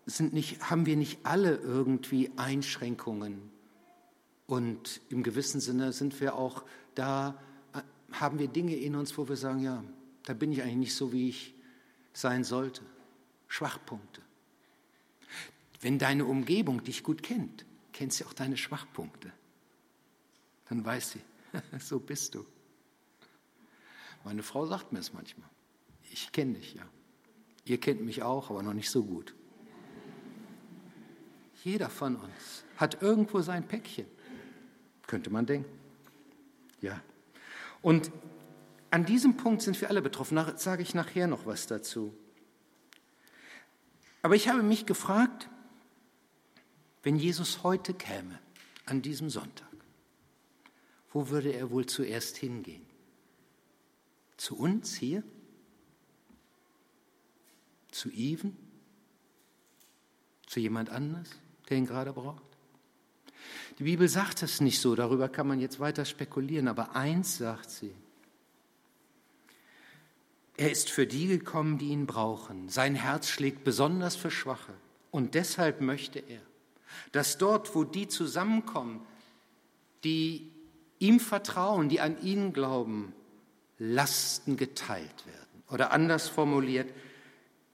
sind 0.06 0.34
nicht, 0.34 0.70
haben 0.70 0.86
wir 0.86 0.96
nicht 0.96 1.20
alle 1.24 1.56
irgendwie 1.56 2.32
Einschränkungen? 2.38 3.42
Und 4.46 5.02
im 5.10 5.24
gewissen 5.24 5.60
Sinne 5.60 5.92
sind 5.92 6.22
wir 6.22 6.36
auch 6.36 6.64
da, 6.94 7.42
haben 8.12 8.38
wir 8.38 8.48
Dinge 8.48 8.76
in 8.76 8.96
uns, 8.96 9.18
wo 9.18 9.28
wir 9.28 9.36
sagen, 9.36 9.60
ja, 9.60 9.84
da 10.24 10.34
bin 10.34 10.52
ich 10.52 10.62
eigentlich 10.62 10.76
nicht 10.76 10.96
so, 10.96 11.12
wie 11.12 11.30
ich 11.30 11.56
sein 12.16 12.44
sollte. 12.44 12.82
Schwachpunkte. 13.48 14.22
Wenn 15.82 16.00
deine 16.00 16.26
Umgebung 16.26 16.84
dich 16.84 17.04
gut 17.04 17.22
kennt, 17.22 17.66
kennt 17.94 18.14
sie 18.14 18.26
auch 18.26 18.34
deine 18.34 18.58
Schwachpunkte. 18.58 19.32
Dann 20.70 20.84
weiß 20.84 21.12
sie, 21.12 21.22
so 21.80 22.00
bist 22.00 22.34
du. 22.36 22.46
Meine 24.24 24.42
Frau 24.42 24.66
sagt 24.66 24.92
mir 24.92 25.00
es 25.00 25.14
manchmal. 25.14 25.50
Ich 26.12 26.32
kenne 26.32 26.54
dich 26.54 26.74
ja. 26.74 26.88
Ihr 27.66 27.80
kennt 27.80 28.02
mich 28.02 28.24
auch, 28.24 28.50
aber 28.50 28.64
noch 28.64 28.74
nicht 28.74 28.90
so 28.90 29.04
gut. 29.04 29.36
Jeder 31.64 31.90
von 31.90 32.16
uns 32.16 32.64
hat 32.78 33.02
irgendwo 33.02 33.42
sein 33.42 33.68
Päckchen, 33.68 34.06
könnte 35.08 35.30
man 35.30 35.46
denken. 35.46 35.72
Ja. 36.82 37.02
Und 37.82 38.12
an 38.92 39.06
diesem 39.06 39.38
Punkt 39.38 39.62
sind 39.62 39.80
wir 39.82 39.90
alle 39.90 40.02
betroffen. 40.02 40.36
Da 40.36 40.58
sage 40.58 40.82
ich 40.82 40.94
nachher 40.94 41.28
noch 41.28 41.46
was 41.46 41.68
dazu. 41.68 42.14
Aber 44.22 44.36
ich 44.36 44.48
habe 44.48 44.64
mich 44.64 44.86
gefragt, 44.86 45.50
wenn 47.04 47.16
Jesus 47.16 47.64
heute 47.64 47.94
käme, 47.94 48.40
an 48.86 49.02
diesem 49.02 49.30
Sonntag, 49.30 49.68
wo 51.12 51.30
würde 51.30 51.52
er 51.52 51.70
wohl 51.72 51.86
zuerst 51.86 52.38
hingehen? 52.38 52.86
Zu 54.38 54.58
uns 54.58 54.96
hier? 54.96 55.24
Zu 57.92 58.10
Even? 58.12 58.58
Zu 60.48 60.60
jemand 60.60 60.90
anders? 60.90 61.30
der 61.70 61.78
ihn 61.78 61.86
gerade 61.86 62.14
braucht? 62.14 62.44
Die 63.80 63.84
Bibel 63.84 64.08
sagt 64.08 64.42
es 64.44 64.62
nicht 64.62 64.80
so, 64.80 64.96
darüber 64.96 65.30
kann 65.30 65.48
man 65.48 65.60
jetzt 65.60 65.80
weiter 65.80 66.06
spekulieren, 66.06 66.68
aber 66.68 66.96
eins 66.96 67.38
sagt 67.38 67.70
sie. 67.70 67.94
Er 70.58 70.72
ist 70.72 70.90
für 70.90 71.06
die 71.06 71.28
gekommen, 71.28 71.78
die 71.78 71.90
ihn 71.90 72.06
brauchen. 72.06 72.70
Sein 72.70 72.96
Herz 72.96 73.28
schlägt 73.28 73.64
besonders 73.64 74.16
für 74.16 74.32
Schwache. 74.32 74.74
Und 75.12 75.34
deshalb 75.36 75.82
möchte 75.82 76.20
er, 76.20 76.42
dass 77.12 77.38
dort, 77.38 77.76
wo 77.76 77.84
die 77.84 78.08
zusammenkommen, 78.08 79.06
die 80.04 80.52
ihm 81.00 81.20
vertrauen, 81.20 81.90
die 81.90 82.00
an 82.00 82.22
ihn 82.22 82.54
glauben, 82.54 83.14
Lasten 83.78 84.56
geteilt 84.56 85.26
werden. 85.26 85.64
Oder 85.70 85.92
anders 85.92 86.30
formuliert, 86.30 86.94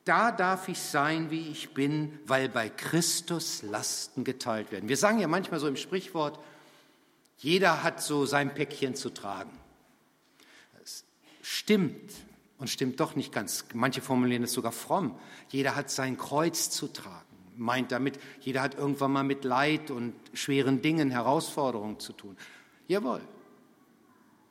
da 0.05 0.31
darf 0.31 0.67
ich 0.67 0.79
sein, 0.79 1.29
wie 1.29 1.50
ich 1.50 1.75
bin, 1.75 2.17
weil 2.25 2.50
bei 2.50 2.69
Christus 2.69 3.61
Lasten 3.61 4.23
geteilt 4.23 4.71
werden. 4.71 4.89
Wir 4.89 4.97
sagen 4.97 5.19
ja 5.19 5.27
manchmal 5.27 5.59
so 5.59 5.67
im 5.67 5.75
Sprichwort, 5.75 6.39
jeder 7.38 7.83
hat 7.83 8.01
so 8.01 8.25
sein 8.25 8.53
Päckchen 8.53 8.95
zu 8.95 9.11
tragen. 9.11 9.51
Das 10.79 11.03
stimmt 11.43 12.11
und 12.62 12.70
stimmt 12.70 13.00
doch 13.00 13.15
nicht 13.15 13.34
ganz. 13.34 13.65
Manche 13.74 14.01
formulieren 14.01 14.44
es 14.44 14.53
sogar 14.53 14.72
fromm. 14.72 15.18
Jeder 15.50 15.75
hat 15.75 15.89
sein 15.89 16.15
Kreuz 16.15 16.70
zu 16.70 16.88
tragen. 16.88 17.25
Meint 17.58 17.91
damit, 17.91 18.20
jeder 18.39 18.62
hat 18.62 18.75
irgendwann 18.75 19.12
mal 19.12 19.24
mit 19.24 19.44
Leid 19.44 19.89
und 19.89 20.13
schweren 20.34 20.80
Dingen, 20.80 21.10
Herausforderungen 21.10 22.00
zu 22.00 22.13
tun. 22.13 22.38
Jawohl. 22.88 23.22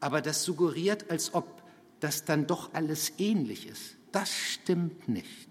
Aber 0.00 0.20
das 0.22 0.42
suggeriert, 0.42 1.08
als 1.08 1.34
ob 1.34 1.62
das 2.00 2.24
dann 2.24 2.48
doch 2.48 2.74
alles 2.74 3.12
ähnlich 3.18 3.68
ist. 3.68 3.96
Das 4.10 4.32
stimmt 4.34 5.08
nicht. 5.08 5.48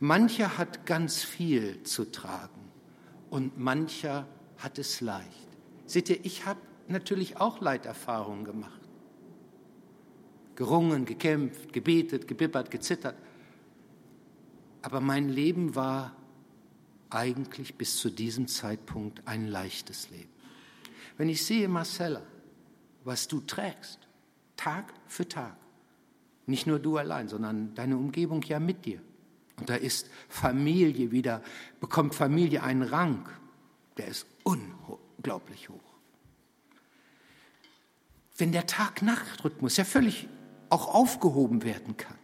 Mancher 0.00 0.58
hat 0.58 0.84
ganz 0.84 1.24
viel 1.24 1.82
zu 1.82 2.12
tragen 2.12 2.70
und 3.30 3.58
mancher 3.58 4.28
hat 4.58 4.78
es 4.78 5.00
leicht. 5.00 5.48
Seht 5.86 6.10
ihr, 6.10 6.22
ich 6.26 6.44
habe 6.44 6.60
natürlich 6.88 7.38
auch 7.38 7.62
Leiterfahrungen 7.62 8.44
gemacht. 8.44 8.77
Gerungen, 10.58 11.04
gekämpft, 11.04 11.72
gebetet, 11.72 12.26
gebibbert, 12.26 12.72
gezittert. 12.72 13.14
Aber 14.82 15.00
mein 15.00 15.28
Leben 15.28 15.76
war 15.76 16.16
eigentlich 17.10 17.76
bis 17.76 17.96
zu 17.98 18.10
diesem 18.10 18.48
Zeitpunkt 18.48 19.22
ein 19.24 19.46
leichtes 19.46 20.10
Leben. 20.10 20.32
Wenn 21.16 21.28
ich 21.28 21.46
sehe, 21.46 21.68
Marcella, 21.68 22.22
was 23.04 23.28
du 23.28 23.38
trägst, 23.38 24.00
Tag 24.56 24.92
für 25.06 25.28
Tag, 25.28 25.56
nicht 26.46 26.66
nur 26.66 26.80
du 26.80 26.96
allein, 26.96 27.28
sondern 27.28 27.72
deine 27.76 27.96
Umgebung 27.96 28.42
ja 28.42 28.58
mit 28.58 28.84
dir. 28.84 29.00
Und 29.60 29.68
da 29.68 29.76
ist 29.76 30.10
Familie 30.28 31.12
wieder, 31.12 31.40
bekommt 31.78 32.16
Familie 32.16 32.64
einen 32.64 32.82
Rang, 32.82 33.28
der 33.96 34.08
ist 34.08 34.26
unglaublich 34.42 35.68
hoch. 35.68 35.94
Wenn 38.36 38.50
der 38.50 38.66
Tag-Nacht-Rhythmus 38.66 39.76
ja 39.76 39.84
völlig 39.84 40.26
auch 40.70 40.94
aufgehoben 40.94 41.62
werden 41.62 41.96
kann. 41.96 42.18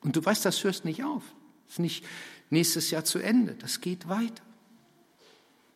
Und 0.00 0.16
du 0.16 0.24
weißt, 0.24 0.44
das 0.44 0.62
hörst 0.64 0.84
nicht 0.84 1.04
auf. 1.04 1.22
Das 1.66 1.74
ist 1.74 1.78
nicht 1.80 2.04
nächstes 2.50 2.90
Jahr 2.90 3.04
zu 3.04 3.18
Ende. 3.18 3.54
Das 3.54 3.80
geht 3.80 4.08
weiter. 4.08 4.42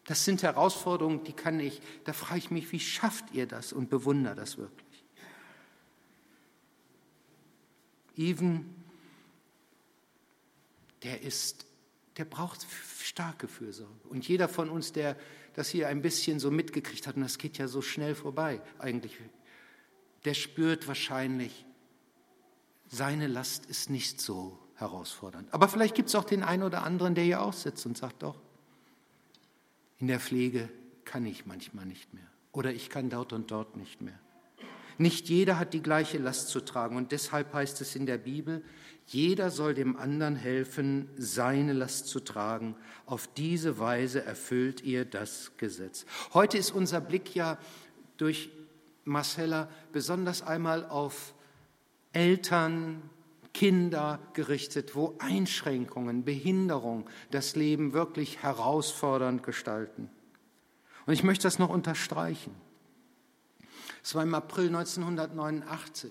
Das 0.05 0.25
sind 0.25 0.43
Herausforderungen, 0.43 1.23
die 1.25 1.33
kann 1.33 1.61
ich, 1.61 1.81
da 2.05 2.13
frage 2.13 2.39
ich 2.39 2.51
mich, 2.51 2.73
wie 2.73 2.81
schafft 2.81 3.33
ihr 3.33 3.47
das 3.47 3.73
und 3.73 3.89
bewundere 3.89 4.35
das 4.35 4.59
wirklich. 4.59 5.05
Even, 8.17 8.75
der 11.03 11.23
ist, 11.23 11.67
der 12.17 12.25
braucht 12.25 12.67
starke 13.01 13.49
Fürsorge. 13.49 14.09
Und 14.09 14.27
jeder 14.27 14.49
von 14.49 14.71
uns, 14.71 14.93
der 14.93 15.17
das 15.55 15.69
hier 15.69 15.89
ein 15.89 16.03
bisschen 16.03 16.41
so 16.41 16.51
mitgekriegt 16.51 17.07
hat, 17.07 17.17
und 17.17 17.23
das 17.23 17.39
geht 17.39 17.59
ja 17.59 17.69
so 17.69 17.81
schnell 17.81 18.15
vorbei 18.15 18.61
eigentlich, 18.79 19.17
der 20.25 20.35
spürt 20.35 20.89
wahrscheinlich, 20.89 21.65
seine 22.93 23.27
Last 23.27 23.65
ist 23.67 23.89
nicht 23.89 24.21
so 24.21 24.59
herausfordernd. 24.75 25.53
Aber 25.53 25.67
vielleicht 25.67 25.95
gibt 25.95 26.11
es 26.11 26.15
auch 26.15 26.25
den 26.25 26.43
einen 26.43 26.63
oder 26.63 26.83
anderen, 26.83 27.15
der 27.15 27.25
hier 27.25 27.41
auch 27.41 27.55
sitzt 27.55 27.87
und 27.87 27.97
sagt, 27.97 28.23
doch, 28.23 28.39
in 29.99 30.09
der 30.09 30.21
Pflege 30.21 30.69
kann 31.07 31.25
ich 31.25 31.47
manchmal 31.47 31.87
nicht 31.87 32.13
mehr. 32.13 32.27
Oder 32.53 32.71
ich 32.73 32.91
kann 32.91 33.09
dort 33.09 33.33
und 33.33 33.51
dort 33.51 33.77
nicht 33.77 34.03
mehr. 34.03 34.19
Nicht 34.99 35.31
jeder 35.31 35.59
hat 35.59 35.73
die 35.73 35.83
gleiche 35.83 36.19
Last 36.19 36.49
zu 36.49 36.61
tragen 36.61 36.97
und 36.97 37.13
deshalb 37.13 37.55
heißt 37.55 37.81
es 37.81 37.97
in 37.97 38.05
der 38.05 38.19
Bibel, 38.19 38.63
jeder 39.07 39.51
soll 39.51 39.73
dem 39.73 39.97
anderen 39.97 40.37
helfen, 40.37 41.09
seine 41.17 41.73
Last 41.73 42.09
zu 42.09 42.21
tragen. 42.21 42.77
Auf 43.07 43.27
diese 43.27 43.79
Weise 43.79 44.23
erfüllt 44.23 44.83
ihr 44.83 45.07
das 45.07 45.53
Gesetz. 45.57 46.05
Heute 46.35 46.59
ist 46.59 46.73
unser 46.73 47.01
Blick 47.01 47.35
ja 47.35 47.59
durch 48.19 48.51
Marcella 49.05 49.71
besonders 49.93 50.43
einmal 50.43 50.85
auf 50.85 51.35
Eltern, 52.13 53.03
Kinder 53.53 54.19
gerichtet, 54.33 54.95
wo 54.95 55.15
Einschränkungen, 55.19 56.25
Behinderung 56.25 57.09
das 57.31 57.55
Leben 57.55 57.93
wirklich 57.93 58.43
herausfordernd 58.43 59.43
gestalten. 59.43 60.11
Und 61.07 61.13
ich 61.13 61.23
möchte 61.23 61.45
das 61.45 61.59
noch 61.59 61.69
unterstreichen. 61.69 62.55
Es 64.03 64.15
war 64.15 64.23
im 64.23 64.35
April 64.35 64.67
1989, 64.69 66.11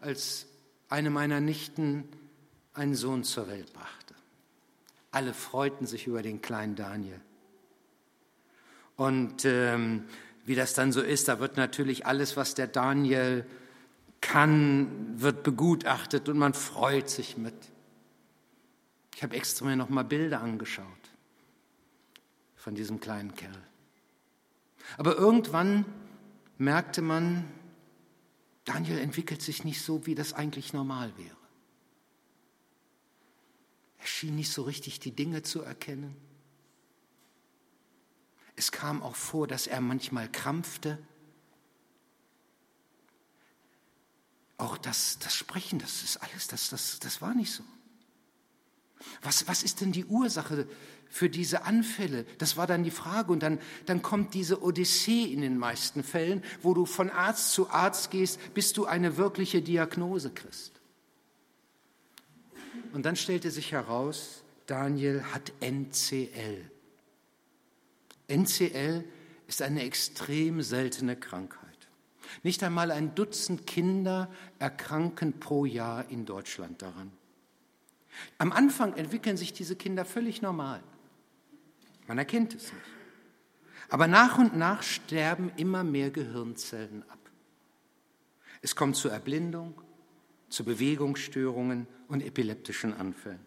als 0.00 0.46
eine 0.88 1.10
meiner 1.10 1.40
Nichten 1.40 2.04
einen 2.74 2.94
Sohn 2.94 3.24
zur 3.24 3.48
Welt 3.48 3.72
brachte. 3.72 4.14
Alle 5.10 5.32
freuten 5.32 5.86
sich 5.86 6.06
über 6.06 6.22
den 6.22 6.42
kleinen 6.42 6.76
Daniel. 6.76 7.20
Und 8.96 9.44
ähm, 9.44 10.04
wie 10.44 10.54
das 10.54 10.74
dann 10.74 10.92
so 10.92 11.00
ist, 11.00 11.28
da 11.28 11.40
wird 11.40 11.56
natürlich 11.56 12.06
alles, 12.06 12.36
was 12.36 12.54
der 12.54 12.66
Daniel 12.66 13.46
kann, 14.20 15.20
wird 15.20 15.42
begutachtet 15.42 16.28
und 16.28 16.38
man 16.38 16.54
freut 16.54 17.08
sich 17.08 17.36
mit. 17.36 17.54
Ich 19.14 19.22
habe 19.22 19.36
extra 19.36 19.64
mir 19.64 19.76
noch 19.76 19.88
mal 19.88 20.04
Bilder 20.04 20.40
angeschaut 20.40 20.86
von 22.56 22.74
diesem 22.74 23.00
kleinen 23.00 23.34
Kerl. 23.34 23.62
Aber 24.98 25.16
irgendwann 25.16 25.84
merkte 26.58 27.02
man, 27.02 27.44
Daniel 28.64 28.98
entwickelt 28.98 29.40
sich 29.40 29.64
nicht 29.64 29.80
so, 29.80 30.06
wie 30.06 30.14
das 30.14 30.32
eigentlich 30.32 30.72
normal 30.72 31.12
wäre. 31.16 31.36
Er 33.98 34.06
schien 34.06 34.36
nicht 34.36 34.50
so 34.50 34.62
richtig 34.62 35.00
die 35.00 35.12
Dinge 35.12 35.42
zu 35.42 35.62
erkennen. 35.62 36.16
Es 38.56 38.72
kam 38.72 39.02
auch 39.02 39.16
vor, 39.16 39.46
dass 39.46 39.66
er 39.66 39.80
manchmal 39.80 40.30
krampfte. 40.30 40.98
Auch 44.58 44.78
das, 44.78 45.18
das 45.18 45.34
Sprechen, 45.34 45.78
das 45.78 46.02
ist 46.02 46.16
alles, 46.18 46.48
das, 46.48 46.70
das, 46.70 46.98
das 46.98 47.20
war 47.20 47.34
nicht 47.34 47.52
so. 47.52 47.62
Was, 49.22 49.46
was 49.46 49.62
ist 49.62 49.80
denn 49.80 49.92
die 49.92 50.06
Ursache 50.06 50.66
für 51.08 51.28
diese 51.28 51.64
Anfälle? 51.64 52.24
Das 52.38 52.56
war 52.56 52.66
dann 52.66 52.82
die 52.82 52.90
Frage. 52.90 53.32
Und 53.32 53.42
dann, 53.42 53.58
dann 53.84 54.02
kommt 54.02 54.34
diese 54.34 54.62
Odyssee 54.62 55.24
in 55.24 55.42
den 55.42 55.58
meisten 55.58 56.02
Fällen, 56.02 56.42
wo 56.62 56.74
du 56.74 56.86
von 56.86 57.10
Arzt 57.10 57.52
zu 57.52 57.70
Arzt 57.70 58.10
gehst, 58.10 58.54
bis 58.54 58.72
du 58.72 58.86
eine 58.86 59.16
wirkliche 59.16 59.60
Diagnose 59.60 60.30
kriegst. 60.30 60.72
Und 62.92 63.04
dann 63.04 63.16
stellte 63.16 63.50
sich 63.50 63.72
heraus, 63.72 64.42
Daniel 64.66 65.22
hat 65.32 65.52
NCL. 65.60 66.70
NCL 68.28 69.04
ist 69.46 69.62
eine 69.62 69.82
extrem 69.82 70.62
seltene 70.62 71.16
Krankheit. 71.16 71.65
Nicht 72.42 72.62
einmal 72.62 72.90
ein 72.90 73.14
Dutzend 73.14 73.66
Kinder 73.66 74.30
erkranken 74.58 75.38
pro 75.38 75.64
Jahr 75.64 76.08
in 76.10 76.24
Deutschland 76.26 76.82
daran. 76.82 77.12
Am 78.38 78.52
Anfang 78.52 78.94
entwickeln 78.94 79.36
sich 79.36 79.52
diese 79.52 79.76
Kinder 79.76 80.04
völlig 80.04 80.42
normal. 80.42 80.82
Man 82.06 82.18
erkennt 82.18 82.54
es 82.54 82.72
nicht. 82.72 82.84
Aber 83.88 84.08
nach 84.08 84.38
und 84.38 84.56
nach 84.56 84.82
sterben 84.82 85.52
immer 85.56 85.84
mehr 85.84 86.10
Gehirnzellen 86.10 87.02
ab. 87.08 87.18
Es 88.62 88.74
kommt 88.74 88.96
zur 88.96 89.12
Erblindung, 89.12 89.80
zu 90.48 90.64
Bewegungsstörungen 90.64 91.86
und 92.08 92.22
epileptischen 92.22 92.94
Anfällen. 92.94 93.44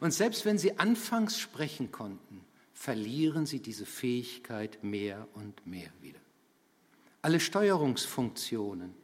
Und 0.00 0.12
selbst 0.12 0.44
wenn 0.44 0.58
sie 0.58 0.78
anfangs 0.78 1.38
sprechen 1.38 1.92
konnten, 1.92 2.44
verlieren 2.74 3.46
sie 3.46 3.60
diese 3.60 3.86
Fähigkeit 3.86 4.82
mehr 4.82 5.26
und 5.34 5.66
mehr 5.66 5.90
wieder. 6.00 6.18
Alle 7.26 7.40
Steuerungsfunktionen 7.40 8.94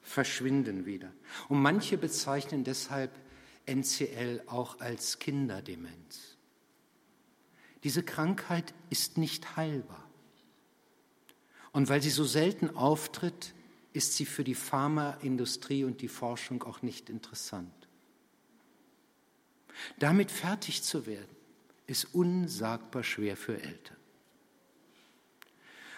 verschwinden 0.00 0.84
wieder. 0.84 1.12
Und 1.48 1.62
manche 1.62 1.96
bezeichnen 1.96 2.64
deshalb 2.64 3.16
NCL 3.66 4.42
auch 4.48 4.80
als 4.80 5.20
Kinderdemenz. 5.20 6.38
Diese 7.84 8.02
Krankheit 8.02 8.74
ist 8.90 9.16
nicht 9.16 9.54
heilbar. 9.54 10.10
Und 11.70 11.88
weil 11.88 12.02
sie 12.02 12.10
so 12.10 12.24
selten 12.24 12.74
auftritt, 12.74 13.54
ist 13.92 14.14
sie 14.14 14.26
für 14.26 14.42
die 14.42 14.56
Pharmaindustrie 14.56 15.84
und 15.84 16.00
die 16.00 16.08
Forschung 16.08 16.64
auch 16.64 16.82
nicht 16.82 17.08
interessant. 17.08 17.88
Damit 20.00 20.32
fertig 20.32 20.82
zu 20.82 21.06
werden, 21.06 21.36
ist 21.86 22.12
unsagbar 22.12 23.04
schwer 23.04 23.36
für 23.36 23.62
Eltern. 23.62 24.01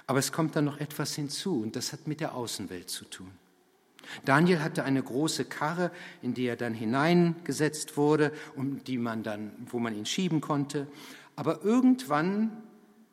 Aber 0.06 0.18
es 0.18 0.32
kommt 0.32 0.54
dann 0.56 0.66
noch 0.66 0.78
etwas 0.78 1.14
hinzu 1.14 1.62
und 1.62 1.76
das 1.76 1.92
hat 1.92 2.06
mit 2.06 2.20
der 2.20 2.34
Außenwelt 2.34 2.90
zu 2.90 3.04
tun. 3.06 3.30
Daniel 4.24 4.60
hatte 4.60 4.84
eine 4.84 5.02
große 5.02 5.46
Karre, 5.46 5.90
in 6.20 6.34
die 6.34 6.46
er 6.46 6.56
dann 6.56 6.74
hineingesetzt 6.74 7.96
wurde 7.96 8.32
und 8.54 8.86
die 8.86 8.98
man 8.98 9.22
dann, 9.22 9.52
wo 9.70 9.78
man 9.78 9.96
ihn 9.96 10.06
schieben 10.06 10.40
konnte. 10.40 10.86
Aber 11.36 11.64
irgendwann 11.64 12.62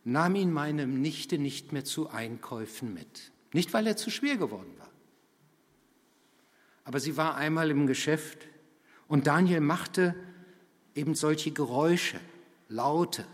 nahm 0.04 0.36
ihn 0.36 0.51
meine 0.51 0.88
Nichte 0.88 1.38
nicht 1.38 1.71
mehr 1.71 1.86
zu 1.86 2.10
Einkäufen 2.10 2.93
mit. 2.93 3.32
Nicht, 3.54 3.73
weil 3.73 3.88
er 3.88 3.97
zu 3.97 4.10
schwer 4.10 4.38
geworden 4.38 4.73
war. 4.77 4.89
Aber 6.84 6.99
sie 6.99 7.17
war 7.17 7.36
einmal 7.36 7.69
im 7.71 7.88
Geschäft 7.88 8.47
und 9.08 9.27
Daniel 9.27 9.62
machte 9.62 10.15
eben 10.95 11.15
solche 11.15 11.51
Geräusche, 11.51 12.19
Laute, 12.67 13.25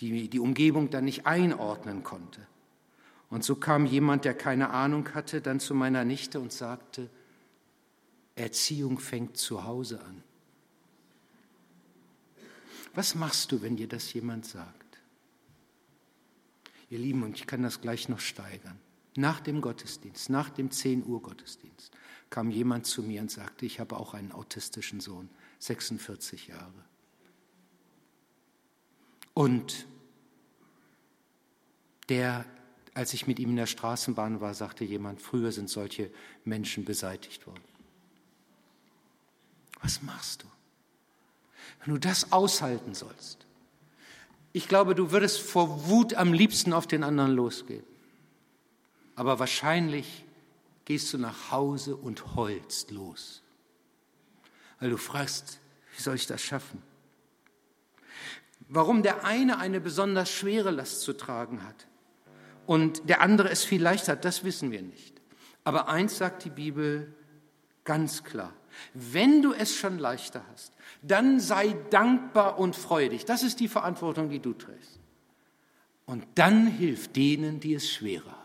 die 0.00 0.28
die 0.28 0.40
Umgebung 0.40 0.90
dann 0.90 1.04
nicht 1.04 1.26
einordnen 1.26 2.02
konnte. 2.02 2.46
Und 3.32 3.44
so 3.44 3.56
kam 3.56 3.86
jemand, 3.86 4.26
der 4.26 4.34
keine 4.34 4.68
Ahnung 4.68 5.14
hatte, 5.14 5.40
dann 5.40 5.58
zu 5.58 5.74
meiner 5.74 6.04
Nichte 6.04 6.38
und 6.38 6.52
sagte, 6.52 7.08
Erziehung 8.34 8.98
fängt 8.98 9.38
zu 9.38 9.64
Hause 9.64 10.02
an. 10.02 10.22
Was 12.94 13.14
machst 13.14 13.50
du, 13.50 13.62
wenn 13.62 13.74
dir 13.74 13.88
das 13.88 14.12
jemand 14.12 14.44
sagt? 14.44 14.98
Ihr 16.90 16.98
Lieben, 16.98 17.22
und 17.22 17.38
ich 17.38 17.46
kann 17.46 17.62
das 17.62 17.80
gleich 17.80 18.10
noch 18.10 18.20
steigern. 18.20 18.78
Nach 19.16 19.40
dem 19.40 19.62
Gottesdienst, 19.62 20.28
nach 20.28 20.50
dem 20.50 20.70
10 20.70 21.06
Uhr 21.06 21.22
Gottesdienst, 21.22 21.90
kam 22.28 22.50
jemand 22.50 22.84
zu 22.84 23.02
mir 23.02 23.22
und 23.22 23.30
sagte, 23.30 23.64
ich 23.64 23.80
habe 23.80 23.96
auch 23.96 24.12
einen 24.12 24.32
autistischen 24.32 25.00
Sohn, 25.00 25.30
46 25.58 26.48
Jahre. 26.48 26.84
Und 29.32 29.86
der, 32.10 32.44
als 32.94 33.14
ich 33.14 33.26
mit 33.26 33.38
ihm 33.38 33.50
in 33.50 33.56
der 33.56 33.66
Straßenbahn 33.66 34.40
war, 34.40 34.54
sagte 34.54 34.84
jemand, 34.84 35.22
früher 35.22 35.52
sind 35.52 35.70
solche 35.70 36.10
Menschen 36.44 36.84
beseitigt 36.84 37.46
worden. 37.46 37.62
Was 39.80 40.02
machst 40.02 40.42
du, 40.42 40.46
wenn 41.80 41.94
du 41.94 42.00
das 42.00 42.32
aushalten 42.32 42.94
sollst? 42.94 43.46
Ich 44.52 44.68
glaube, 44.68 44.94
du 44.94 45.10
würdest 45.10 45.40
vor 45.40 45.88
Wut 45.88 46.14
am 46.14 46.34
liebsten 46.34 46.74
auf 46.74 46.86
den 46.86 47.02
anderen 47.02 47.32
losgehen. 47.32 47.84
Aber 49.16 49.38
wahrscheinlich 49.38 50.24
gehst 50.84 51.12
du 51.12 51.18
nach 51.18 51.50
Hause 51.50 51.96
und 51.96 52.34
heulst 52.36 52.90
los, 52.90 53.42
weil 54.78 54.90
du 54.90 54.98
fragst, 54.98 55.58
wie 55.96 56.02
soll 56.02 56.16
ich 56.16 56.26
das 56.26 56.42
schaffen? 56.42 56.82
Warum 58.68 59.02
der 59.02 59.24
eine 59.24 59.58
eine 59.58 59.80
besonders 59.80 60.30
schwere 60.30 60.70
Last 60.70 61.02
zu 61.02 61.14
tragen 61.14 61.64
hat 61.64 61.86
und 62.66 63.08
der 63.08 63.20
andere 63.20 63.50
es 63.50 63.64
viel 63.64 63.82
leichter 63.82 64.12
hat, 64.12 64.24
das 64.24 64.44
wissen 64.44 64.70
wir 64.70 64.82
nicht. 64.82 65.20
Aber 65.64 65.88
eins 65.88 66.18
sagt 66.18 66.44
die 66.44 66.50
Bibel 66.50 67.14
ganz 67.84 68.24
klar. 68.24 68.52
Wenn 68.94 69.42
du 69.42 69.52
es 69.52 69.74
schon 69.76 69.98
leichter 69.98 70.44
hast, 70.52 70.72
dann 71.02 71.40
sei 71.40 71.76
dankbar 71.90 72.58
und 72.58 72.74
freudig. 72.74 73.24
Das 73.24 73.42
ist 73.42 73.60
die 73.60 73.68
Verantwortung, 73.68 74.30
die 74.30 74.40
du 74.40 74.54
trägst. 74.54 75.00
Und 76.06 76.24
dann 76.34 76.66
hilf 76.66 77.12
denen, 77.12 77.60
die 77.60 77.74
es 77.74 77.90
schwerer 77.90 78.30
haben. 78.30 78.42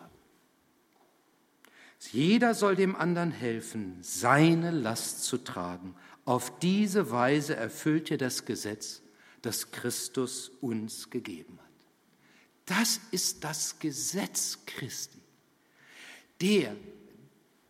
Jeder 2.12 2.54
soll 2.54 2.76
dem 2.76 2.96
anderen 2.96 3.32
helfen, 3.32 3.98
seine 4.02 4.72
Last 4.72 5.24
zu 5.24 5.38
tragen. 5.38 5.96
Auf 6.26 6.60
diese 6.60 7.12
Weise 7.12 7.56
erfüllt 7.56 8.12
ihr 8.12 8.18
das 8.18 8.46
Gesetz 8.46 9.02
das 9.42 9.72
Christus 9.72 10.52
uns 10.62 11.10
gegeben 11.10 11.58
hat. 11.62 11.67
Das 12.68 13.02
ist 13.12 13.44
das 13.44 13.80
Gesetz 13.80 14.60
Christi. 14.68 15.20
Der, 16.42 16.76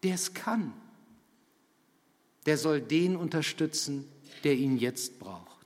der 0.03 0.15
es 0.15 0.33
kann, 0.33 0.73
der 2.45 2.57
soll 2.57 2.81
den 2.81 3.15
unterstützen, 3.15 4.05
der 4.43 4.55
ihn 4.55 4.77
jetzt 4.77 5.19
braucht. 5.19 5.65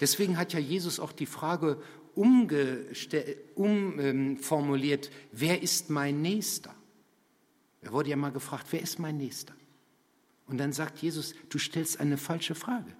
Deswegen 0.00 0.36
hat 0.36 0.52
ja 0.52 0.58
Jesus 0.58 0.98
auch 0.98 1.12
die 1.12 1.26
Frage 1.26 1.80
umformuliert, 2.14 5.06
um, 5.06 5.12
wer 5.32 5.62
ist 5.62 5.90
mein 5.90 6.22
Nächster? 6.22 6.74
Er 7.82 7.92
wurde 7.92 8.10
ja 8.10 8.16
mal 8.16 8.32
gefragt, 8.32 8.66
wer 8.70 8.80
ist 8.80 8.98
mein 8.98 9.18
Nächster? 9.18 9.54
Und 10.46 10.58
dann 10.58 10.72
sagt 10.72 10.98
Jesus, 10.98 11.34
du 11.48 11.58
stellst 11.58 12.00
eine 12.00 12.16
falsche 12.16 12.54
Frage. 12.54 12.96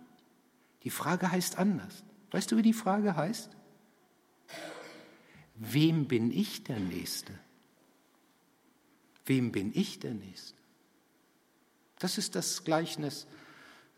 Die 0.84 0.90
Frage 0.90 1.30
heißt 1.30 1.56
anders. 1.56 2.04
Weißt 2.30 2.52
du, 2.52 2.58
wie 2.58 2.62
die 2.62 2.74
Frage 2.74 3.16
heißt? 3.16 3.50
Wem 5.54 6.06
bin 6.06 6.30
ich 6.30 6.64
der 6.64 6.78
Nächste? 6.78 7.32
Wem 9.26 9.52
bin 9.52 9.72
ich 9.74 9.98
der 9.98 10.14
Nächste? 10.14 10.56
Das 11.98 12.16
ist 12.16 12.34
das 12.36 12.64
Gleichnis 12.64 13.26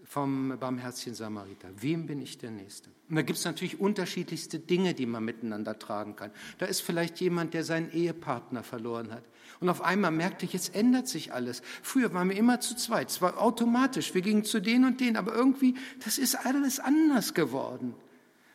vom 0.05 0.57
barmherzigen 0.59 1.15
Samariter. 1.15 1.69
Wem 1.77 2.07
bin 2.07 2.21
ich 2.21 2.39
der 2.39 2.51
Nächste? 2.51 2.91
Und 3.09 3.17
da 3.17 3.23
gibt 3.23 3.39
es 3.39 3.45
natürlich 3.45 3.79
unterschiedlichste 3.79 4.59
Dinge, 4.59 4.95
die 4.95 5.07
man 5.07 5.25
miteinander 5.25 5.79
tragen 5.79 6.17
kann. 6.17 6.31
Da 6.59 6.67
ist 6.67 6.81
vielleicht 6.81 7.21
jemand, 7.21 7.55
der 7.55 7.63
seinen 7.63 7.93
Ehepartner 7.93 8.63
verloren 8.63 9.13
hat. 9.13 9.23
Und 9.61 9.69
auf 9.69 9.83
einmal 9.83 10.11
merkte 10.11 10.47
ich, 10.47 10.53
jetzt 10.53 10.75
ändert 10.75 11.07
sich 11.09 11.33
alles. 11.33 11.63
Früher 11.83 12.13
waren 12.15 12.31
wir 12.31 12.37
immer 12.37 12.61
zu 12.61 12.75
zweit, 12.75 13.11
zwar 13.11 13.39
automatisch, 13.39 14.15
wir 14.15 14.23
gingen 14.23 14.45
zu 14.45 14.61
denen 14.61 14.85
und 14.85 15.01
denen, 15.01 15.17
aber 15.17 15.35
irgendwie, 15.35 15.75
das 16.03 16.19
ist 16.19 16.35
alles 16.35 16.81
anders 16.81 17.35
geworden. 17.35 17.95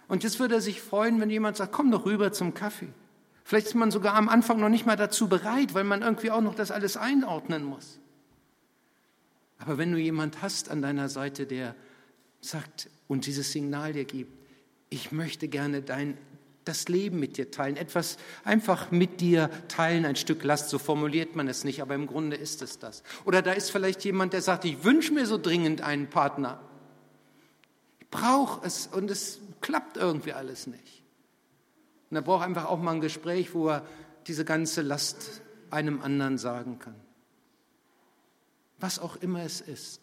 Und 0.08 0.24
jetzt 0.24 0.40
würde 0.40 0.56
er 0.56 0.62
sich 0.62 0.82
freuen, 0.82 1.20
wenn 1.20 1.30
jemand 1.30 1.58
sagt, 1.58 1.72
komm 1.72 1.92
doch 1.92 2.06
rüber 2.06 2.32
zum 2.32 2.54
Kaffee. 2.54 2.90
Vielleicht 3.44 3.68
ist 3.68 3.76
man 3.76 3.92
sogar 3.92 4.16
am 4.16 4.28
Anfang 4.28 4.60
noch 4.60 4.70
nicht 4.70 4.86
mal 4.86 4.96
dazu 4.96 5.28
bereit, 5.28 5.74
weil 5.74 5.84
man 5.84 6.02
irgendwie 6.02 6.32
auch 6.32 6.42
noch 6.42 6.56
das 6.56 6.72
alles 6.72 6.98
einordnen 6.98 7.64
muss. 7.64 8.00
Aber 9.60 9.78
wenn 9.78 9.92
du 9.92 10.00
jemand 10.00 10.42
hast 10.42 10.70
an 10.70 10.82
deiner 10.82 11.10
Seite, 11.10 11.46
der 11.46 11.76
sagt 12.42 12.90
und 13.08 13.26
dieses 13.26 13.52
Signal 13.52 13.94
dir 13.94 14.06
gibt, 14.06 14.32
ich 14.90 15.12
möchte 15.12 15.48
gerne 15.48 15.82
dein, 15.82 16.18
das 16.64 16.88
Leben 16.88 17.20
mit 17.20 17.38
dir 17.38 17.52
teilen, 17.52 17.78
etwas 17.78 18.18
einfach 18.44 18.92
mit 18.92 19.22
dir 19.22 19.50
teilen, 19.68 20.06
ein 20.06 20.16
Stück 20.16 20.44
Last, 20.44 20.70
so 20.70 20.80
formuliert 20.80 21.36
man 21.36 21.48
es 21.48 21.64
nicht, 21.64 21.82
aber 21.82 21.96
im 21.96 22.08
Grunde 22.08 22.36
ist 22.36 22.62
es 22.62 22.80
das. 22.80 23.04
Oder 23.26 23.42
da 23.42 23.52
ist 23.52 23.72
vielleicht 23.72 24.04
jemand, 24.04 24.34
der 24.34 24.42
sagt, 24.42 24.66
ich 24.66 24.84
wünsche 24.84 25.14
mir 25.14 25.26
so 25.26 25.38
dringend 25.38 25.82
einen 25.82 26.10
Partner. 26.10 26.60
Ich 28.00 28.10
brauche 28.10 28.66
es 28.66 28.88
und 28.88 29.12
es 29.12 29.40
klappt 29.66 29.98
irgendwie 29.98 30.34
alles 30.34 30.68
nicht. 30.68 31.02
Und 32.12 32.18
er 32.18 32.22
braucht 32.22 32.46
einfach 32.46 32.66
auch 32.66 32.80
mal 32.80 32.92
ein 32.94 33.02
Gespräch, 33.02 33.56
wo 33.56 33.70
er 33.70 33.84
diese 34.28 34.46
ganze 34.46 34.84
Last 34.84 35.42
einem 35.72 36.04
anderen 36.04 36.38
sagen 36.38 36.78
kann. 36.78 36.96
Was 38.80 39.00
auch 39.00 39.16
immer 39.16 39.42
es 39.42 39.62
ist. 39.62 40.02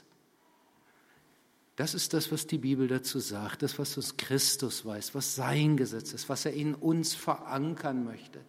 Das 1.77 1.95
ist 1.95 2.13
das, 2.13 2.33
was 2.33 2.49
die 2.49 2.59
Bibel 2.59 2.89
dazu 2.89 3.21
sagt, 3.21 3.63
das, 3.63 3.79
was 3.79 3.97
uns 3.97 4.17
Christus 4.17 4.85
weiß, 4.85 5.15
was 5.15 5.37
sein 5.37 5.77
Gesetz 5.77 6.13
ist, 6.13 6.29
was 6.29 6.45
er 6.45 6.55
in 6.55 6.75
uns 6.75 7.15
verankern 7.15 8.05
möchte. 8.05 8.41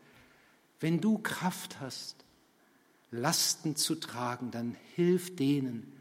Wenn 0.79 0.99
du 0.99 1.19
Kraft 1.19 1.79
hast, 1.79 2.25
Lasten 3.11 3.75
zu 3.75 3.95
tragen, 3.95 4.49
dann 4.49 4.75
hilf 4.95 5.35
denen, 5.35 5.92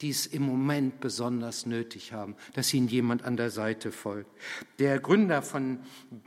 die 0.00 0.10
es 0.10 0.26
im 0.26 0.42
Moment 0.42 1.00
besonders 1.00 1.66
nötig 1.66 2.12
haben, 2.12 2.36
dass 2.54 2.72
ihnen 2.72 2.88
jemand 2.88 3.24
an 3.24 3.36
der 3.36 3.50
Seite 3.50 3.90
folgt. 3.90 4.30
Der 4.78 5.00
Gründer 5.00 5.42
von 5.42 5.80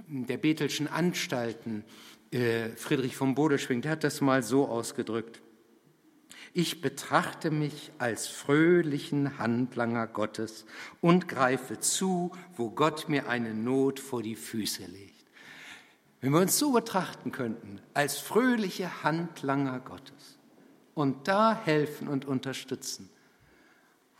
der 0.08 0.38
Bethelschen 0.38 0.88
Anstalten, 0.88 1.84
äh, 2.32 2.70
Friedrich 2.76 3.16
von 3.16 3.36
Bodeschwing, 3.36 3.82
der 3.82 3.92
hat 3.92 4.04
das 4.04 4.22
mal 4.22 4.44
so 4.44 4.68
ausgedrückt. 4.68 5.42
Ich 6.54 6.82
betrachte 6.82 7.50
mich 7.50 7.92
als 7.98 8.28
fröhlichen 8.28 9.38
Handlanger 9.38 10.06
Gottes 10.08 10.66
und 11.00 11.30
greife 11.30 11.80
zu, 11.80 12.32
wo 12.58 12.72
Gott 12.72 13.08
mir 13.08 13.30
eine 13.30 13.54
Not 13.54 14.02
vor 14.02 14.22
die 14.22 14.36
Füße 14.36 14.84
legt. 14.84 15.26
Wenn 16.20 16.34
wir 16.34 16.42
uns 16.42 16.60
so 16.60 16.74
betrachten 16.74 17.32
könnten, 17.32 17.80
als 17.94 18.18
fröhliche 18.18 19.04
Handlanger 19.04 19.80
Gottes 19.80 20.38
und 20.94 21.28
da 21.30 21.60
helfen 21.64 22.10
und 22.10 22.26
unterstützen, 22.26 23.10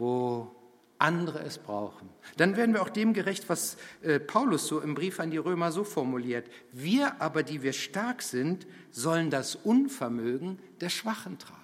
wo 0.02 0.52
andere 0.98 1.44
es 1.44 1.60
brauchen. 1.60 2.10
Dann 2.38 2.58
werden 2.58 2.74
wir 2.74 2.82
auch 2.82 2.90
dem 2.90 3.14
gerecht, 3.14 3.50
was 3.50 3.78
äh, 4.02 4.20
Paulus 4.20 4.66
so 4.66 4.82
im 4.82 4.96
Brief 4.96 5.20
an 5.20 5.30
die 5.30 5.38
Römer 5.38 5.72
so 5.72 5.84
formuliert. 5.84 6.50
Wir 6.72 7.22
aber, 7.22 7.44
die 7.44 7.62
wir 7.62 7.74
stark 7.74 8.24
sind, 8.24 8.66
sollen 8.90 9.30
das 9.30 9.56
Unvermögen 9.56 10.58
der 10.80 10.90
Schwachen 10.90 11.38
tragen. 11.38 11.60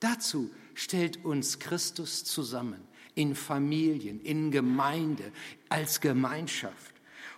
Dazu 0.00 0.50
stellt 0.74 1.24
uns 1.24 1.60
Christus 1.60 2.24
zusammen, 2.24 2.82
in 3.14 3.36
Familien, 3.36 4.20
in 4.20 4.50
Gemeinde, 4.50 5.30
als 5.68 6.00
Gemeinschaft. 6.00 6.94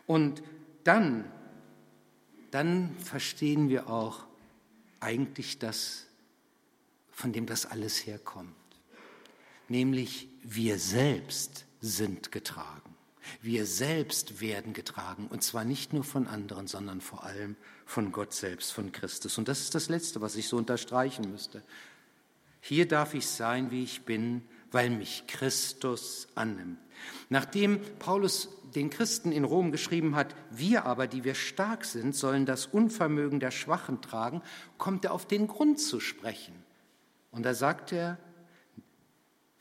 Und 0.06 0.42
dann, 0.82 1.30
dann 2.50 2.96
verstehen 3.00 3.68
wir 3.68 3.90
auch 3.90 4.24
eigentlich 5.00 5.58
das, 5.58 6.06
von 7.10 7.34
dem 7.34 7.44
das 7.44 7.66
alles 7.66 8.06
herkommt 8.06 8.54
nämlich 9.68 10.28
wir 10.42 10.78
selbst 10.78 11.66
sind 11.80 12.32
getragen. 12.32 12.94
Wir 13.40 13.66
selbst 13.66 14.40
werden 14.40 14.72
getragen, 14.72 15.28
und 15.28 15.42
zwar 15.42 15.64
nicht 15.64 15.92
nur 15.92 16.04
von 16.04 16.26
anderen, 16.26 16.66
sondern 16.66 17.00
vor 17.00 17.24
allem 17.24 17.56
von 17.86 18.12
Gott 18.12 18.34
selbst, 18.34 18.72
von 18.72 18.92
Christus. 18.92 19.38
Und 19.38 19.48
das 19.48 19.60
ist 19.60 19.74
das 19.74 19.88
Letzte, 19.88 20.20
was 20.20 20.36
ich 20.36 20.48
so 20.48 20.56
unterstreichen 20.56 21.30
müsste. 21.30 21.62
Hier 22.60 22.86
darf 22.88 23.14
ich 23.14 23.26
sein, 23.26 23.70
wie 23.70 23.82
ich 23.82 24.04
bin, 24.04 24.42
weil 24.70 24.90
mich 24.90 25.24
Christus 25.26 26.28
annimmt. 26.34 26.78
Nachdem 27.28 27.80
Paulus 27.98 28.48
den 28.74 28.90
Christen 28.90 29.32
in 29.32 29.44
Rom 29.44 29.70
geschrieben 29.70 30.16
hat, 30.16 30.34
wir 30.50 30.84
aber, 30.84 31.06
die 31.06 31.24
wir 31.24 31.34
stark 31.34 31.84
sind, 31.84 32.14
sollen 32.14 32.46
das 32.46 32.66
Unvermögen 32.66 33.40
der 33.40 33.50
Schwachen 33.50 34.02
tragen, 34.02 34.42
kommt 34.78 35.04
er 35.04 35.12
auf 35.12 35.26
den 35.26 35.46
Grund 35.46 35.80
zu 35.80 36.00
sprechen. 36.00 36.54
Und 37.30 37.44
da 37.44 37.54
sagt 37.54 37.92
er, 37.92 38.18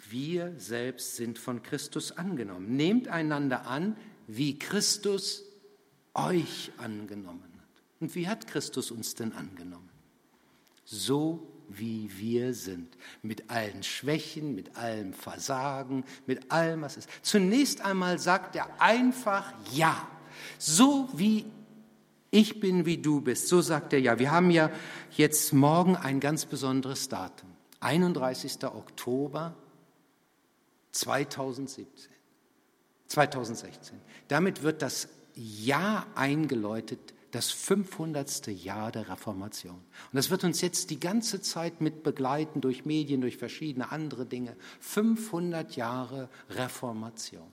wir 0.10 0.54
selbst 0.58 1.16
sind 1.16 1.40
von 1.40 1.64
Christus 1.64 2.12
angenommen. 2.12 2.76
Nehmt 2.76 3.08
einander 3.08 3.68
an, 3.68 3.96
wie 4.28 4.58
Christus 4.58 5.44
euch 6.14 6.72
angenommen 6.78 7.44
hat. 7.58 7.84
Und 8.00 8.16
wie 8.16 8.28
hat 8.28 8.48
Christus 8.48 8.92
uns 8.92 9.16
denn 9.16 9.34
angenommen? 9.34 9.90
So 10.86 11.48
wie 11.70 12.10
wir 12.18 12.54
sind, 12.54 12.98
mit 13.22 13.50
allen 13.50 13.84
Schwächen, 13.84 14.54
mit 14.54 14.76
allem 14.76 15.14
Versagen, 15.14 16.04
mit 16.26 16.52
allem, 16.52 16.82
was 16.82 16.98
ist. 16.98 17.10
Zunächst 17.22 17.82
einmal 17.82 18.20
sagt 18.20 18.56
er 18.56 18.82
einfach 18.82 19.54
Ja. 19.74 20.08
So 20.58 21.10
wie 21.14 21.46
ich 22.32 22.60
bin, 22.60 22.86
wie 22.86 22.98
du 22.98 23.22
bist, 23.22 23.48
so 23.48 23.62
sagt 23.62 23.94
er 23.94 24.00
Ja. 24.00 24.20
Wir 24.20 24.32
haben 24.32 24.52
ja 24.52 24.70
jetzt 25.12 25.54
morgen 25.54 25.96
ein 25.96 26.20
ganz 26.20 26.46
besonderes 26.46 27.10
Datum, 27.10 27.50
31. 27.80 28.64
Oktober 28.64 29.56
2017, 30.94 32.10
2016. 33.08 34.00
Damit 34.28 34.64
wird 34.64 34.82
das 34.82 35.10
Jahr 35.36 36.08
eingeläutet, 36.16 37.14
das 37.32 37.50
500. 37.50 38.48
Jahr 38.48 38.92
der 38.92 39.10
Reformation. 39.10 39.76
Und 39.76 40.14
das 40.14 40.30
wird 40.30 40.44
uns 40.44 40.62
jetzt 40.62 40.92
die 40.92 41.00
ganze 41.00 41.42
Zeit 41.42 41.82
mit 41.82 42.04
begleiten 42.04 42.62
durch 42.62 42.86
Medien, 42.86 43.22
durch 43.22 43.38
verschiedene 43.38 43.92
andere 43.92 44.26
Dinge. 44.28 44.56
500 44.80 45.76
Jahre 45.76 46.30
Reformation. 46.52 47.48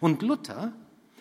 Und 0.00 0.22
Luther 0.22 0.72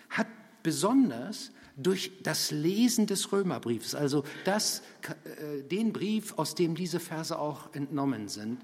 hat 0.10 0.28
besonders 0.64 1.52
durch 1.78 2.12
das 2.24 2.52
Lesen 2.52 3.08
des 3.08 3.32
Römerbriefs, 3.32 3.96
also 3.96 4.24
das, 4.44 4.82
äh, 5.24 5.64
den 5.64 5.94
Brief, 5.94 6.34
aus 6.38 6.56
dem 6.56 6.76
diese 6.76 7.00
Verse 7.00 7.38
auch 7.38 7.74
entnommen 7.74 8.28
sind, 8.28 8.62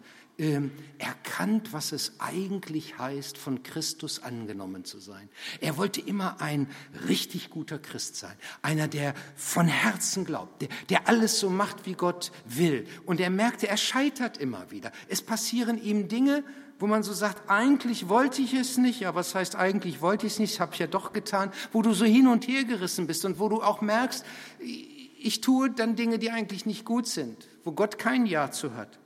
erkannt, 0.98 1.72
was 1.72 1.94
es 1.94 2.14
eigentlich 2.20 2.98
heißt, 2.98 3.38
von 3.38 3.64
Christus 3.64 4.22
angenommen 4.22 4.84
zu 4.84 5.00
sein. 5.00 5.30
Er 5.62 5.78
wollte 5.78 6.02
immer 6.02 6.42
ein 6.42 6.68
richtig 7.08 7.50
guter 7.50 7.80
Christ 7.80 8.18
sein, 8.18 8.36
einer, 8.62 8.90
der 8.90 9.14
von 9.38 9.68
Herzen 9.68 10.26
glaubt, 10.26 10.62
der, 10.62 10.70
der 10.90 11.08
alles 11.08 11.40
so 11.40 11.50
macht, 11.50 11.86
wie 11.86 11.94
Gott 11.94 12.34
will. 12.46 12.86
Und 13.06 13.22
er 13.22 13.30
merkte, 13.30 13.70
er 13.70 13.78
scheitert 13.78 14.38
immer 14.38 14.72
wieder. 14.72 14.92
Es 15.08 15.22
passieren 15.22 15.82
ihm 15.82 16.10
Dinge, 16.10 16.44
wo 16.80 16.88
man 16.88 17.04
so 17.04 17.14
sagt, 17.14 17.50
eigentlich 17.50 18.10
wollte 18.10 18.42
ich 18.42 18.54
es 18.54 18.78
nicht, 18.78 19.00
ja, 19.00 19.16
was 19.16 19.34
heißt 19.34 19.56
eigentlich 19.56 20.02
wollte 20.02 20.28
ich 20.28 20.34
es 20.34 20.40
nicht, 20.40 20.60
habe 20.60 20.74
ich 20.74 20.80
ja 20.80 20.88
doch 20.88 21.14
getan, 21.14 21.52
wo 21.72 21.82
du 21.82 21.94
so 21.94 22.04
hin 22.04 22.28
und 22.28 22.46
her 22.50 22.66
gerissen 22.66 23.08
bist 23.08 23.24
und 23.24 23.40
wo 23.40 23.48
du 23.48 23.62
auch 23.62 23.80
merkst, 23.80 24.26
ich 24.60 25.40
tue 25.40 25.72
dann 25.72 25.96
Dinge, 25.96 26.20
die 26.20 26.32
eigentlich 26.32 26.66
nicht 26.66 26.84
gut 26.84 27.08
sind, 27.08 27.48
wo 27.64 27.72
Gott 27.72 27.98
kein 27.98 28.26
Ja 28.26 28.52
zu 28.52 28.76
hat. 28.76 29.00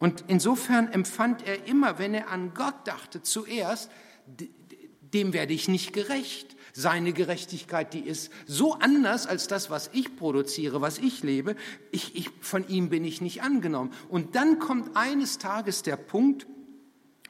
Und 0.00 0.24
insofern 0.28 0.88
empfand 0.88 1.46
er 1.46 1.68
immer, 1.68 1.98
wenn 1.98 2.14
er 2.14 2.30
an 2.30 2.54
Gott 2.54 2.74
dachte, 2.86 3.22
zuerst, 3.22 3.90
dem 5.14 5.32
werde 5.32 5.52
ich 5.52 5.68
nicht 5.68 5.92
gerecht. 5.92 6.56
Seine 6.72 7.12
Gerechtigkeit, 7.12 7.92
die 7.92 8.00
ist 8.00 8.32
so 8.46 8.74
anders 8.74 9.26
als 9.26 9.46
das, 9.46 9.68
was 9.68 9.90
ich 9.92 10.16
produziere, 10.16 10.80
was 10.80 10.98
ich 10.98 11.22
lebe. 11.22 11.54
Ich, 11.90 12.16
ich, 12.16 12.30
von 12.40 12.66
ihm 12.68 12.88
bin 12.88 13.04
ich 13.04 13.20
nicht 13.20 13.42
angenommen. 13.42 13.92
Und 14.08 14.36
dann 14.36 14.58
kommt 14.58 14.96
eines 14.96 15.38
Tages 15.38 15.82
der 15.82 15.96
Punkt, 15.96 16.46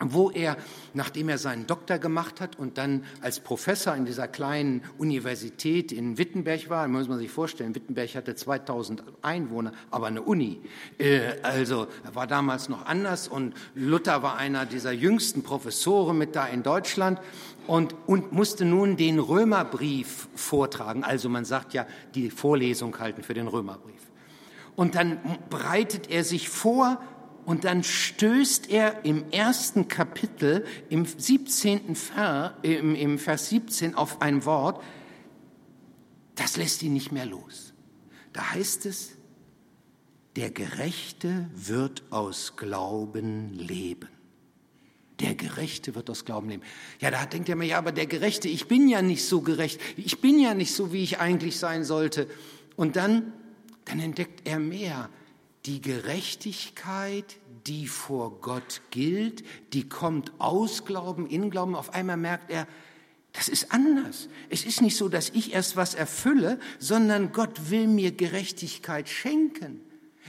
wo 0.01 0.31
er, 0.31 0.57
nachdem 0.95 1.29
er 1.29 1.39
seinen 1.39 1.67
Doktor 1.67 1.99
gemacht 1.99 2.41
hat 2.41 2.59
und 2.59 2.79
dann 2.79 3.05
als 3.21 3.41
Professor 3.41 3.95
in 3.95 4.07
dieser 4.07 4.29
kleinen 4.29 4.83
Universität 4.99 5.93
in 5.93 6.17
Wittenberg 6.17 6.71
war, 6.71 6.89
muss 6.89 7.09
man 7.09 7.19
sich 7.19 7.31
vorstellen, 7.31 7.75
Wittenberg 7.75 8.15
hatte 8.15 8.35
2000 8.35 9.03
Einwohner, 9.23 9.73
aber 9.91 10.07
eine 10.07 10.23
Uni. 10.23 10.61
Äh, 10.99 11.41
also 11.43 11.87
war 12.13 12.27
damals 12.27 12.69
noch 12.69 12.87
anders 12.87 13.29
und 13.29 13.55
Luther 13.75 14.23
war 14.23 14.37
einer 14.37 14.65
dieser 14.65 14.93
jüngsten 14.93 15.43
Professoren 15.43 16.17
mit 16.17 16.35
da 16.35 16.47
in 16.47 16.63
Deutschland 16.63 17.21
und, 17.67 17.95
und 18.07 18.33
musste 18.33 18.65
nun 18.65 18.97
den 18.97 19.19
Römerbrief 19.19 20.29
vortragen. 20.35 21.05
Also 21.05 21.29
man 21.29 21.45
sagt 21.45 21.75
ja, 21.75 21.87
die 22.15 22.31
Vorlesung 22.31 22.99
halten 22.99 23.23
für 23.23 23.35
den 23.35 23.49
Römerbrief. 23.49 24.01
Und 24.77 24.95
dann 24.95 25.19
bereitet 25.51 26.09
er 26.11 26.25
sich 26.25 26.49
vor, 26.49 27.03
und 27.45 27.65
dann 27.65 27.83
stößt 27.83 28.71
er 28.71 29.05
im 29.05 29.31
ersten 29.31 29.89
Kapitel, 29.89 30.65
im 30.89 31.05
17. 31.07 31.95
Vers, 31.97 32.53
im, 32.63 32.95
im 32.95 33.19
Vers 33.19 33.49
17 33.49 33.95
auf 33.95 34.21
ein 34.23 34.45
Wort, 34.45 34.83
das 36.35 36.57
lässt 36.57 36.83
ihn 36.83 36.93
nicht 36.93 37.13
mehr 37.13 37.27
los. 37.27 37.75
Da 38.33 38.53
heißt 38.53 38.87
es, 38.87 39.17
der 40.37 40.51
Gerechte 40.51 41.51
wird 41.55 42.03
aus 42.11 42.57
Glauben 42.57 43.53
leben. 43.53 44.09
Der 45.19 45.35
Gerechte 45.35 45.95
wird 45.95 46.09
aus 46.09 46.25
Glauben 46.25 46.49
leben. 46.49 46.63
Ja, 47.01 47.11
da 47.11 47.27
denkt 47.27 47.49
er 47.49 47.57
mir, 47.57 47.67
ja, 47.67 47.79
aber 47.79 47.93
der 47.93 48.07
Gerechte, 48.07 48.49
ich 48.49 48.69
bin 48.69 48.89
ja 48.89 49.03
nicht 49.03 49.25
so 49.25 49.43
gerecht. 49.43 49.81
Ich 49.97 50.21
bin 50.21 50.39
ja 50.39 50.55
nicht 50.55 50.73
so, 50.73 50.93
wie 50.93 51.03
ich 51.03 51.19
eigentlich 51.19 51.59
sein 51.59 51.85
sollte. 51.85 52.27
Und 52.77 52.97
dann, 52.97 53.33
dann 53.85 54.01
entdeckt 54.01 54.49
er 54.49 54.59
mehr. 54.59 55.11
Die 55.67 55.81
Gerechtigkeit, 55.81 57.37
die 57.67 57.87
vor 57.87 58.41
Gott 58.41 58.81
gilt, 58.91 59.45
die 59.73 59.89
kommt 59.89 60.33
aus 60.39 60.85
Glauben, 60.85 61.27
in 61.27 61.51
Glauben. 61.51 61.75
Auf 61.75 61.93
einmal 61.93 62.17
merkt 62.17 62.51
er, 62.51 62.67
das 63.33 63.49
ist 63.49 63.73
anders. 63.73 64.29
Es 64.49 64.65
ist 64.65 64.81
nicht 64.81 64.97
so, 64.97 65.09
dass 65.09 65.31
ich 65.31 65.53
erst 65.53 65.77
was 65.77 65.95
erfülle, 65.95 66.59
sondern 66.79 67.33
Gott 67.33 67.71
will 67.71 67.87
mir 67.87 68.11
Gerechtigkeit 68.11 69.09
schenken. 69.09 69.81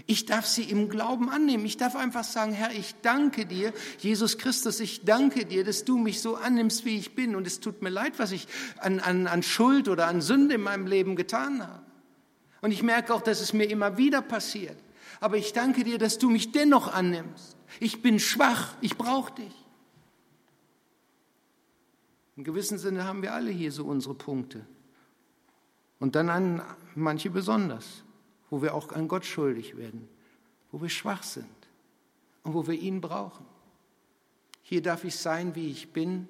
Ich 0.06 0.26
darf 0.26 0.46
sie 0.46 0.63
im 0.63 0.89
Glauben 0.89 1.30
annehmen. 1.30 1.65
Ich 1.65 1.78
darf 1.78 1.96
einfach 1.96 2.24
sagen, 2.24 2.54
Herr, 2.54 2.72
ich 2.72 2.96
danke 3.02 3.46
dir, 3.46 3.74
Jesus 4.00 4.38
Christus, 4.38 4.80
ich 4.80 5.04
danke 5.04 5.46
dir, 5.46 5.63
dass 5.63 5.84
du 5.84 5.98
mich 5.98 6.22
so 6.22 6.36
annimmst, 6.36 6.86
wie 6.86 6.98
ich 6.98 7.15
bin. 7.15 7.36
Und 7.36 7.46
es 7.46 7.60
tut 7.60 7.82
mir 7.82 7.89
leid, 7.89 8.13
was 8.17 8.32
ich 8.32 8.48
an, 8.80 9.00
an, 9.00 9.28
an 9.28 9.44
Schuld 9.44 9.88
oder 9.88 10.08
an 10.08 10.22
Sünde 10.22 10.56
in 10.56 10.62
meinem 10.62 10.88
Leben 10.88 11.15
getan 11.15 11.62
habe. 11.62 11.82
Und 12.62 12.72
ich 12.72 12.84
merke 12.84 13.13
auch, 13.13 13.22
dass 13.22 13.41
es 13.41 13.54
mir 13.54 13.65
immer 13.65 13.98
wieder 13.98 14.22
passiert. 14.22 14.78
Aber 15.22 15.38
ich 15.38 15.54
danke 15.54 15.86
dir, 15.86 15.98
dass 15.98 16.18
du 16.18 16.30
mich 16.30 16.52
dennoch 16.52 16.94
annimmst. 16.94 17.56
Ich 17.80 18.02
bin 18.02 18.20
schwach, 18.20 18.76
ich 18.82 18.98
brauche 18.98 19.34
dich. 19.36 19.56
In 22.36 22.44
gewissem 22.44 22.78
Sinne 22.78 23.06
haben 23.06 23.22
wir 23.22 23.34
alle 23.34 23.52
hier 23.52 23.72
so 23.72 23.86
unsere 23.86 24.16
Punkte. 24.16 24.66
Und 26.00 26.16
dann 26.16 26.30
an 26.30 26.62
manche 26.96 27.30
besonders 27.30 28.04
wo 28.52 28.62
wir 28.62 28.76
auch 28.76 28.92
an 28.92 29.08
Gott 29.08 29.26
schuldig 29.26 29.78
werden, 29.78 30.08
wo 30.72 30.82
wir 30.82 30.90
schwach 30.90 31.24
sind 31.24 31.48
und 32.44 32.54
wo 32.54 32.68
wir 32.68 32.76
ihn 32.76 33.02
brauchen. 33.02 33.46
Hier 34.62 34.84
darf 34.84 35.04
ich 35.06 35.16
sein, 35.16 35.56
wie 35.56 35.72
ich 35.72 35.92
bin, 35.92 36.30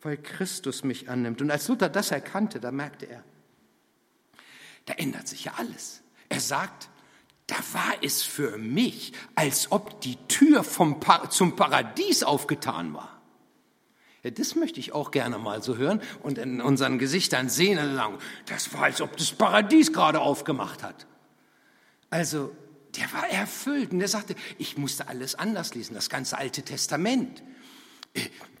weil 0.00 0.16
Christus 0.16 0.82
mich 0.82 1.08
annimmt. 1.08 1.40
Und 1.40 1.50
als 1.50 1.68
Luther 1.68 1.88
das 1.88 2.10
erkannte, 2.10 2.58
da 2.58 2.72
merkte 2.72 3.06
er, 3.06 3.22
da 4.86 4.94
ändert 4.94 5.28
sich 5.28 5.44
ja 5.44 5.52
alles. 5.58 6.02
Er 6.28 6.40
sagt, 6.40 6.88
da 7.52 7.58
war 7.74 7.94
es 8.00 8.22
für 8.22 8.56
mich, 8.56 9.12
als 9.34 9.70
ob 9.70 10.00
die 10.00 10.16
Tür 10.26 10.64
vom 10.64 11.00
pa 11.00 11.28
zum 11.28 11.54
Paradies 11.54 12.22
aufgetan 12.22 12.94
war. 12.94 13.20
Ja, 14.22 14.30
das 14.30 14.54
möchte 14.54 14.80
ich 14.80 14.92
auch 14.92 15.10
gerne 15.10 15.36
mal 15.36 15.62
so 15.62 15.76
hören 15.76 16.00
und 16.22 16.38
in 16.38 16.62
unseren 16.62 16.98
Gesichtern 16.98 17.50
sehen 17.50 17.78
und 17.78 17.94
sagen, 17.94 18.18
das 18.46 18.72
war, 18.72 18.84
als 18.84 19.02
ob 19.02 19.18
das 19.18 19.32
Paradies 19.32 19.92
gerade 19.92 20.20
aufgemacht 20.20 20.82
hat. 20.82 21.06
Also, 22.08 22.56
der 22.96 23.12
war 23.12 23.28
erfüllt 23.28 23.92
und 23.92 23.98
der 23.98 24.08
sagte, 24.08 24.34
ich 24.56 24.78
musste 24.78 25.08
alles 25.08 25.34
anders 25.34 25.74
lesen, 25.74 25.92
das 25.92 26.08
ganze 26.08 26.38
Alte 26.38 26.62
Testament. 26.62 27.42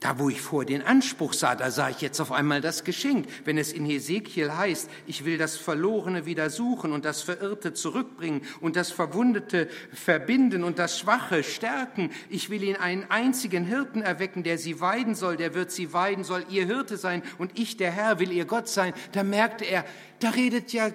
Da, 0.02 0.18
wo 0.18 0.28
ich 0.28 0.40
vor 0.40 0.64
den 0.64 0.82
Anspruch 0.82 1.32
sah, 1.32 1.54
da 1.54 1.70
sah 1.70 1.88
ich 1.88 2.00
jetzt 2.00 2.18
auf 2.20 2.32
einmal 2.32 2.60
das 2.60 2.82
Geschenk. 2.82 3.28
Wenn 3.44 3.56
es 3.56 3.72
in 3.72 3.84
Hesekiel 3.84 4.52
heißt, 4.52 4.90
ich 5.06 5.24
will 5.24 5.38
das 5.38 5.56
Verlorene 5.56 6.26
wieder 6.26 6.50
suchen 6.50 6.90
und 6.90 7.04
das 7.04 7.22
Verirrte 7.22 7.72
zurückbringen 7.72 8.40
und 8.60 8.74
das 8.74 8.90
Verwundete 8.90 9.68
verbinden 9.92 10.64
und 10.64 10.80
das 10.80 10.98
Schwache 10.98 11.44
stärken. 11.44 12.10
Ich 12.30 12.50
will 12.50 12.64
ihnen 12.64 12.76
einen 12.76 13.04
einzigen 13.10 13.64
Hirten 13.64 14.02
erwecken, 14.02 14.42
der 14.42 14.58
sie 14.58 14.80
weiden 14.80 15.14
soll, 15.14 15.36
der 15.36 15.54
wird 15.54 15.70
sie 15.70 15.92
weiden, 15.92 16.24
soll 16.24 16.44
ihr 16.48 16.66
Hirte 16.66 16.96
sein 16.96 17.22
und 17.38 17.56
ich, 17.56 17.76
der 17.76 17.92
Herr, 17.92 18.18
will 18.18 18.32
ihr 18.32 18.46
Gott 18.46 18.68
sein. 18.68 18.94
Da 19.12 19.22
merkte 19.22 19.64
er, 19.64 19.84
da 20.18 20.30
redet 20.30 20.72
ja 20.72 20.90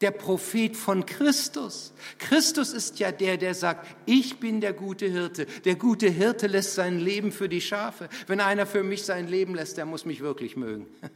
der 0.00 0.10
Prophet 0.10 0.76
von 0.76 1.06
Christus. 1.06 1.92
Christus 2.18 2.72
ist 2.72 2.98
ja 2.98 3.12
der, 3.12 3.38
der 3.38 3.54
sagt, 3.54 3.86
ich 4.04 4.38
bin 4.38 4.60
der 4.60 4.72
gute 4.72 5.06
Hirte. 5.06 5.46
Der 5.64 5.76
gute 5.76 6.08
Hirte 6.08 6.46
lässt 6.46 6.74
sein 6.74 6.98
Leben 6.98 7.32
für 7.32 7.48
die 7.48 7.60
Schafe. 7.60 8.08
Wenn 8.26 8.40
einer 8.40 8.66
für 8.66 8.82
mich 8.82 9.04
sein 9.04 9.26
Leben 9.28 9.54
lässt, 9.54 9.78
der 9.78 9.86
muss 9.86 10.04
mich 10.04 10.20
wirklich 10.20 10.56
mögen. 10.56 10.86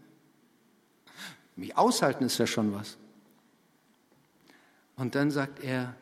Mich 1.57 1.77
aushalten 1.77 2.25
ist 2.25 2.39
ja 2.39 2.47
schon 2.47 2.73
was. 2.73 2.97
Und 4.97 5.15
dann 5.15 5.31
sagt 5.31 5.63
er, 5.63 5.95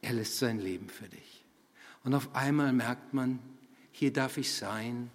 er 0.00 0.12
lässt 0.12 0.38
sein 0.38 0.58
Leben 0.58 0.88
für 0.88 1.08
dich. 1.08 1.44
Und 2.02 2.14
auf 2.14 2.34
einmal 2.34 2.72
merkt 2.72 3.14
man, 3.14 3.38
hier 3.92 4.12
darf 4.12 4.38
ich 4.38 4.52
sein, 4.52 5.10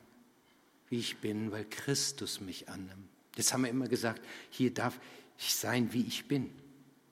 wie 0.89 0.99
ich 0.99 1.17
bin, 1.17 1.51
weil 1.51 1.65
Christus 1.65 2.39
mich 2.39 2.69
annimmt. 2.69 3.09
Das 3.35 3.51
haben 3.51 3.63
wir 3.63 3.71
immer 3.71 3.87
gesagt, 3.87 4.21
hier 4.51 4.73
darf 4.73 4.99
ich 5.37 5.55
sein, 5.55 5.91
wie 5.91 6.03
ich 6.03 6.27
bin. 6.27 6.49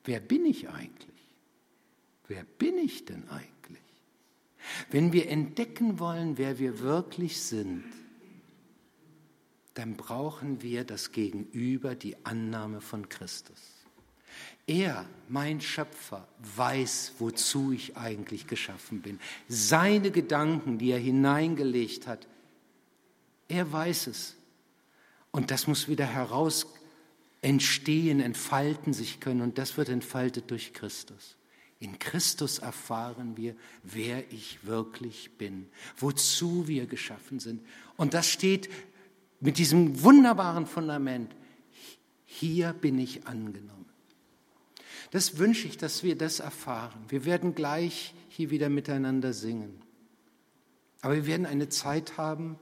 Wer 0.04 0.20
bin 0.20 0.44
ich 0.44 0.68
eigentlich? 0.68 1.08
Wer 2.28 2.44
bin 2.44 2.78
ich 2.78 3.04
denn 3.04 3.28
eigentlich? 3.28 3.80
Wenn 4.90 5.12
wir 5.12 5.28
entdecken 5.28 5.98
wollen, 5.98 6.38
wer 6.38 6.58
wir 6.58 6.80
wirklich 6.80 7.40
sind, 7.40 7.84
dann 9.74 9.96
brauchen 9.96 10.62
wir 10.62 10.84
das 10.84 11.12
Gegenüber, 11.12 11.94
die 11.94 12.16
Annahme 12.24 12.80
von 12.80 13.08
Christus. 13.08 13.58
Er, 14.66 15.06
mein 15.28 15.60
Schöpfer, 15.60 16.28
weiß, 16.56 17.14
wozu 17.18 17.72
ich 17.72 17.96
eigentlich 17.96 18.46
geschaffen 18.46 19.02
bin. 19.02 19.18
Seine 19.48 20.10
Gedanken, 20.10 20.78
die 20.78 20.90
er 20.90 20.98
hineingelegt 20.98 22.06
hat, 22.06 22.28
er 23.48 23.70
weiß 23.70 24.06
es. 24.06 24.36
Und 25.30 25.50
das 25.50 25.66
muss 25.66 25.88
wieder 25.88 26.06
herauskommen 26.06 26.71
entstehen, 27.42 28.20
entfalten 28.20 28.94
sich 28.94 29.20
können. 29.20 29.42
Und 29.42 29.58
das 29.58 29.76
wird 29.76 29.88
entfaltet 29.88 30.50
durch 30.50 30.72
Christus. 30.72 31.36
In 31.80 31.98
Christus 31.98 32.60
erfahren 32.60 33.36
wir, 33.36 33.56
wer 33.82 34.32
ich 34.32 34.64
wirklich 34.64 35.32
bin, 35.36 35.66
wozu 35.96 36.68
wir 36.68 36.86
geschaffen 36.86 37.40
sind. 37.40 37.60
Und 37.96 38.14
das 38.14 38.28
steht 38.28 38.70
mit 39.40 39.58
diesem 39.58 40.02
wunderbaren 40.02 40.66
Fundament. 40.66 41.34
Hier 42.24 42.72
bin 42.72 42.98
ich 42.98 43.26
angenommen. 43.26 43.86
Das 45.10 45.38
wünsche 45.38 45.66
ich, 45.66 45.76
dass 45.76 46.04
wir 46.04 46.16
das 46.16 46.38
erfahren. 46.38 47.04
Wir 47.08 47.24
werden 47.24 47.54
gleich 47.54 48.14
hier 48.28 48.50
wieder 48.50 48.68
miteinander 48.68 49.32
singen. 49.32 49.82
Aber 51.00 51.16
wir 51.16 51.26
werden 51.26 51.46
eine 51.46 51.68
Zeit 51.68 52.16
haben, 52.16 52.58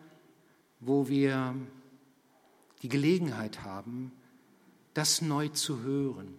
wo 0.80 1.08
wir 1.08 1.54
die 2.82 2.88
Gelegenheit 2.88 3.62
haben, 3.62 4.12
das 4.94 5.22
neu 5.22 5.48
zu 5.48 5.82
hören. 5.82 6.34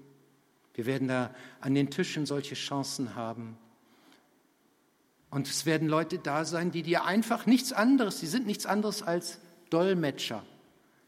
Wir 0.74 0.86
werden 0.86 1.08
da 1.08 1.34
an 1.60 1.76
den 1.76 1.90
Tischen 1.90 2.26
solche 2.26 2.56
Chancen 2.56 3.16
haben. 3.16 3.58
Und 5.30 5.48
es 5.48 5.66
werden 5.66 5.88
Leute 5.88 6.20
da 6.20 6.44
sein, 6.44 6.72
die 6.72 6.84
dir 6.84 7.06
einfach 7.06 7.46
nichts 7.46 7.72
anderes, 7.72 8.20
die 8.20 8.28
sind 8.28 8.46
nichts 8.46 8.66
anderes 8.66 9.02
als 9.02 9.40
Dolmetscher, 9.70 10.46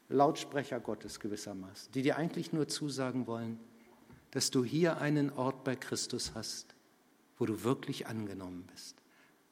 Lautsprecher 0.09 0.79
Gottes 0.79 1.19
gewissermaßen, 1.19 1.91
die 1.91 2.01
dir 2.01 2.17
eigentlich 2.17 2.53
nur 2.53 2.67
zusagen 2.67 3.27
wollen, 3.27 3.59
dass 4.31 4.49
du 4.49 4.63
hier 4.63 4.99
einen 4.99 5.31
Ort 5.31 5.63
bei 5.63 5.75
Christus 5.75 6.31
hast, 6.35 6.73
wo 7.37 7.45
du 7.45 7.63
wirklich 7.63 8.07
angenommen 8.07 8.65
bist, 8.71 8.95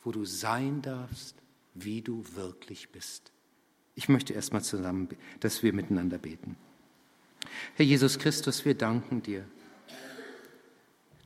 wo 0.03 0.11
du 0.11 0.23
sein 0.23 0.81
darfst, 0.81 1.35
wie 1.73 2.01
du 2.01 2.23
wirklich 2.35 2.89
bist. 2.91 3.31
Ich 3.95 4.07
möchte 4.07 4.33
erstmal 4.33 4.63
zusammen, 4.63 5.09
dass 5.41 5.63
wir 5.63 5.73
miteinander 5.73 6.17
beten. 6.17 6.55
Herr 7.75 7.85
Jesus 7.85 8.19
Christus, 8.19 8.65
wir 8.65 8.75
danken 8.75 9.21
dir, 9.21 9.45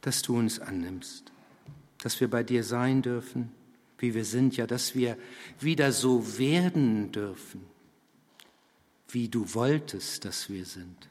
dass 0.02 0.22
du 0.22 0.38
uns 0.38 0.60
annimmst, 0.60 1.32
dass 2.02 2.20
wir 2.20 2.30
bei 2.30 2.44
dir 2.44 2.64
sein 2.64 3.02
dürfen, 3.02 3.52
wie 3.98 4.14
wir 4.14 4.26
sind, 4.26 4.58
ja, 4.58 4.68
dass 4.68 4.96
wir 4.96 5.18
wieder 5.60 5.92
so 5.92 6.38
werden 6.38 7.12
dürfen, 7.12 7.62
wie 9.10 9.30
du 9.30 9.54
wolltest, 9.54 10.26
dass 10.26 10.50
wir 10.50 10.66
sind. 10.66 11.10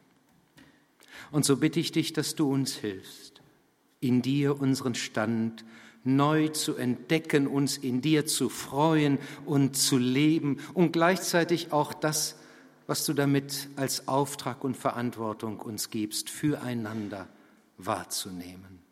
Und 1.30 1.44
so 1.44 1.56
bitte 1.56 1.80
ich 1.80 1.92
dich, 1.92 2.12
dass 2.12 2.34
du 2.34 2.50
uns 2.50 2.74
hilfst, 2.74 3.40
in 4.00 4.22
dir 4.22 4.60
unseren 4.60 4.94
Stand 4.94 5.64
neu 6.04 6.48
zu 6.48 6.76
entdecken, 6.76 7.46
uns 7.46 7.78
in 7.78 8.02
dir 8.02 8.26
zu 8.26 8.48
freuen 8.50 9.18
und 9.46 9.76
zu 9.76 9.96
leben 9.96 10.58
und 10.74 10.92
gleichzeitig 10.92 11.72
auch 11.72 11.94
das 11.94 12.36
was 12.86 13.06
du 13.06 13.12
damit 13.12 13.68
als 13.76 14.08
Auftrag 14.08 14.64
und 14.64 14.76
Verantwortung 14.76 15.60
uns 15.60 15.90
gibst, 15.90 16.30
füreinander 16.30 17.28
wahrzunehmen. 17.78 18.82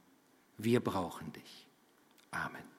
Wir 0.58 0.80
brauchen 0.80 1.32
dich. 1.32 1.66
Amen. 2.30 2.71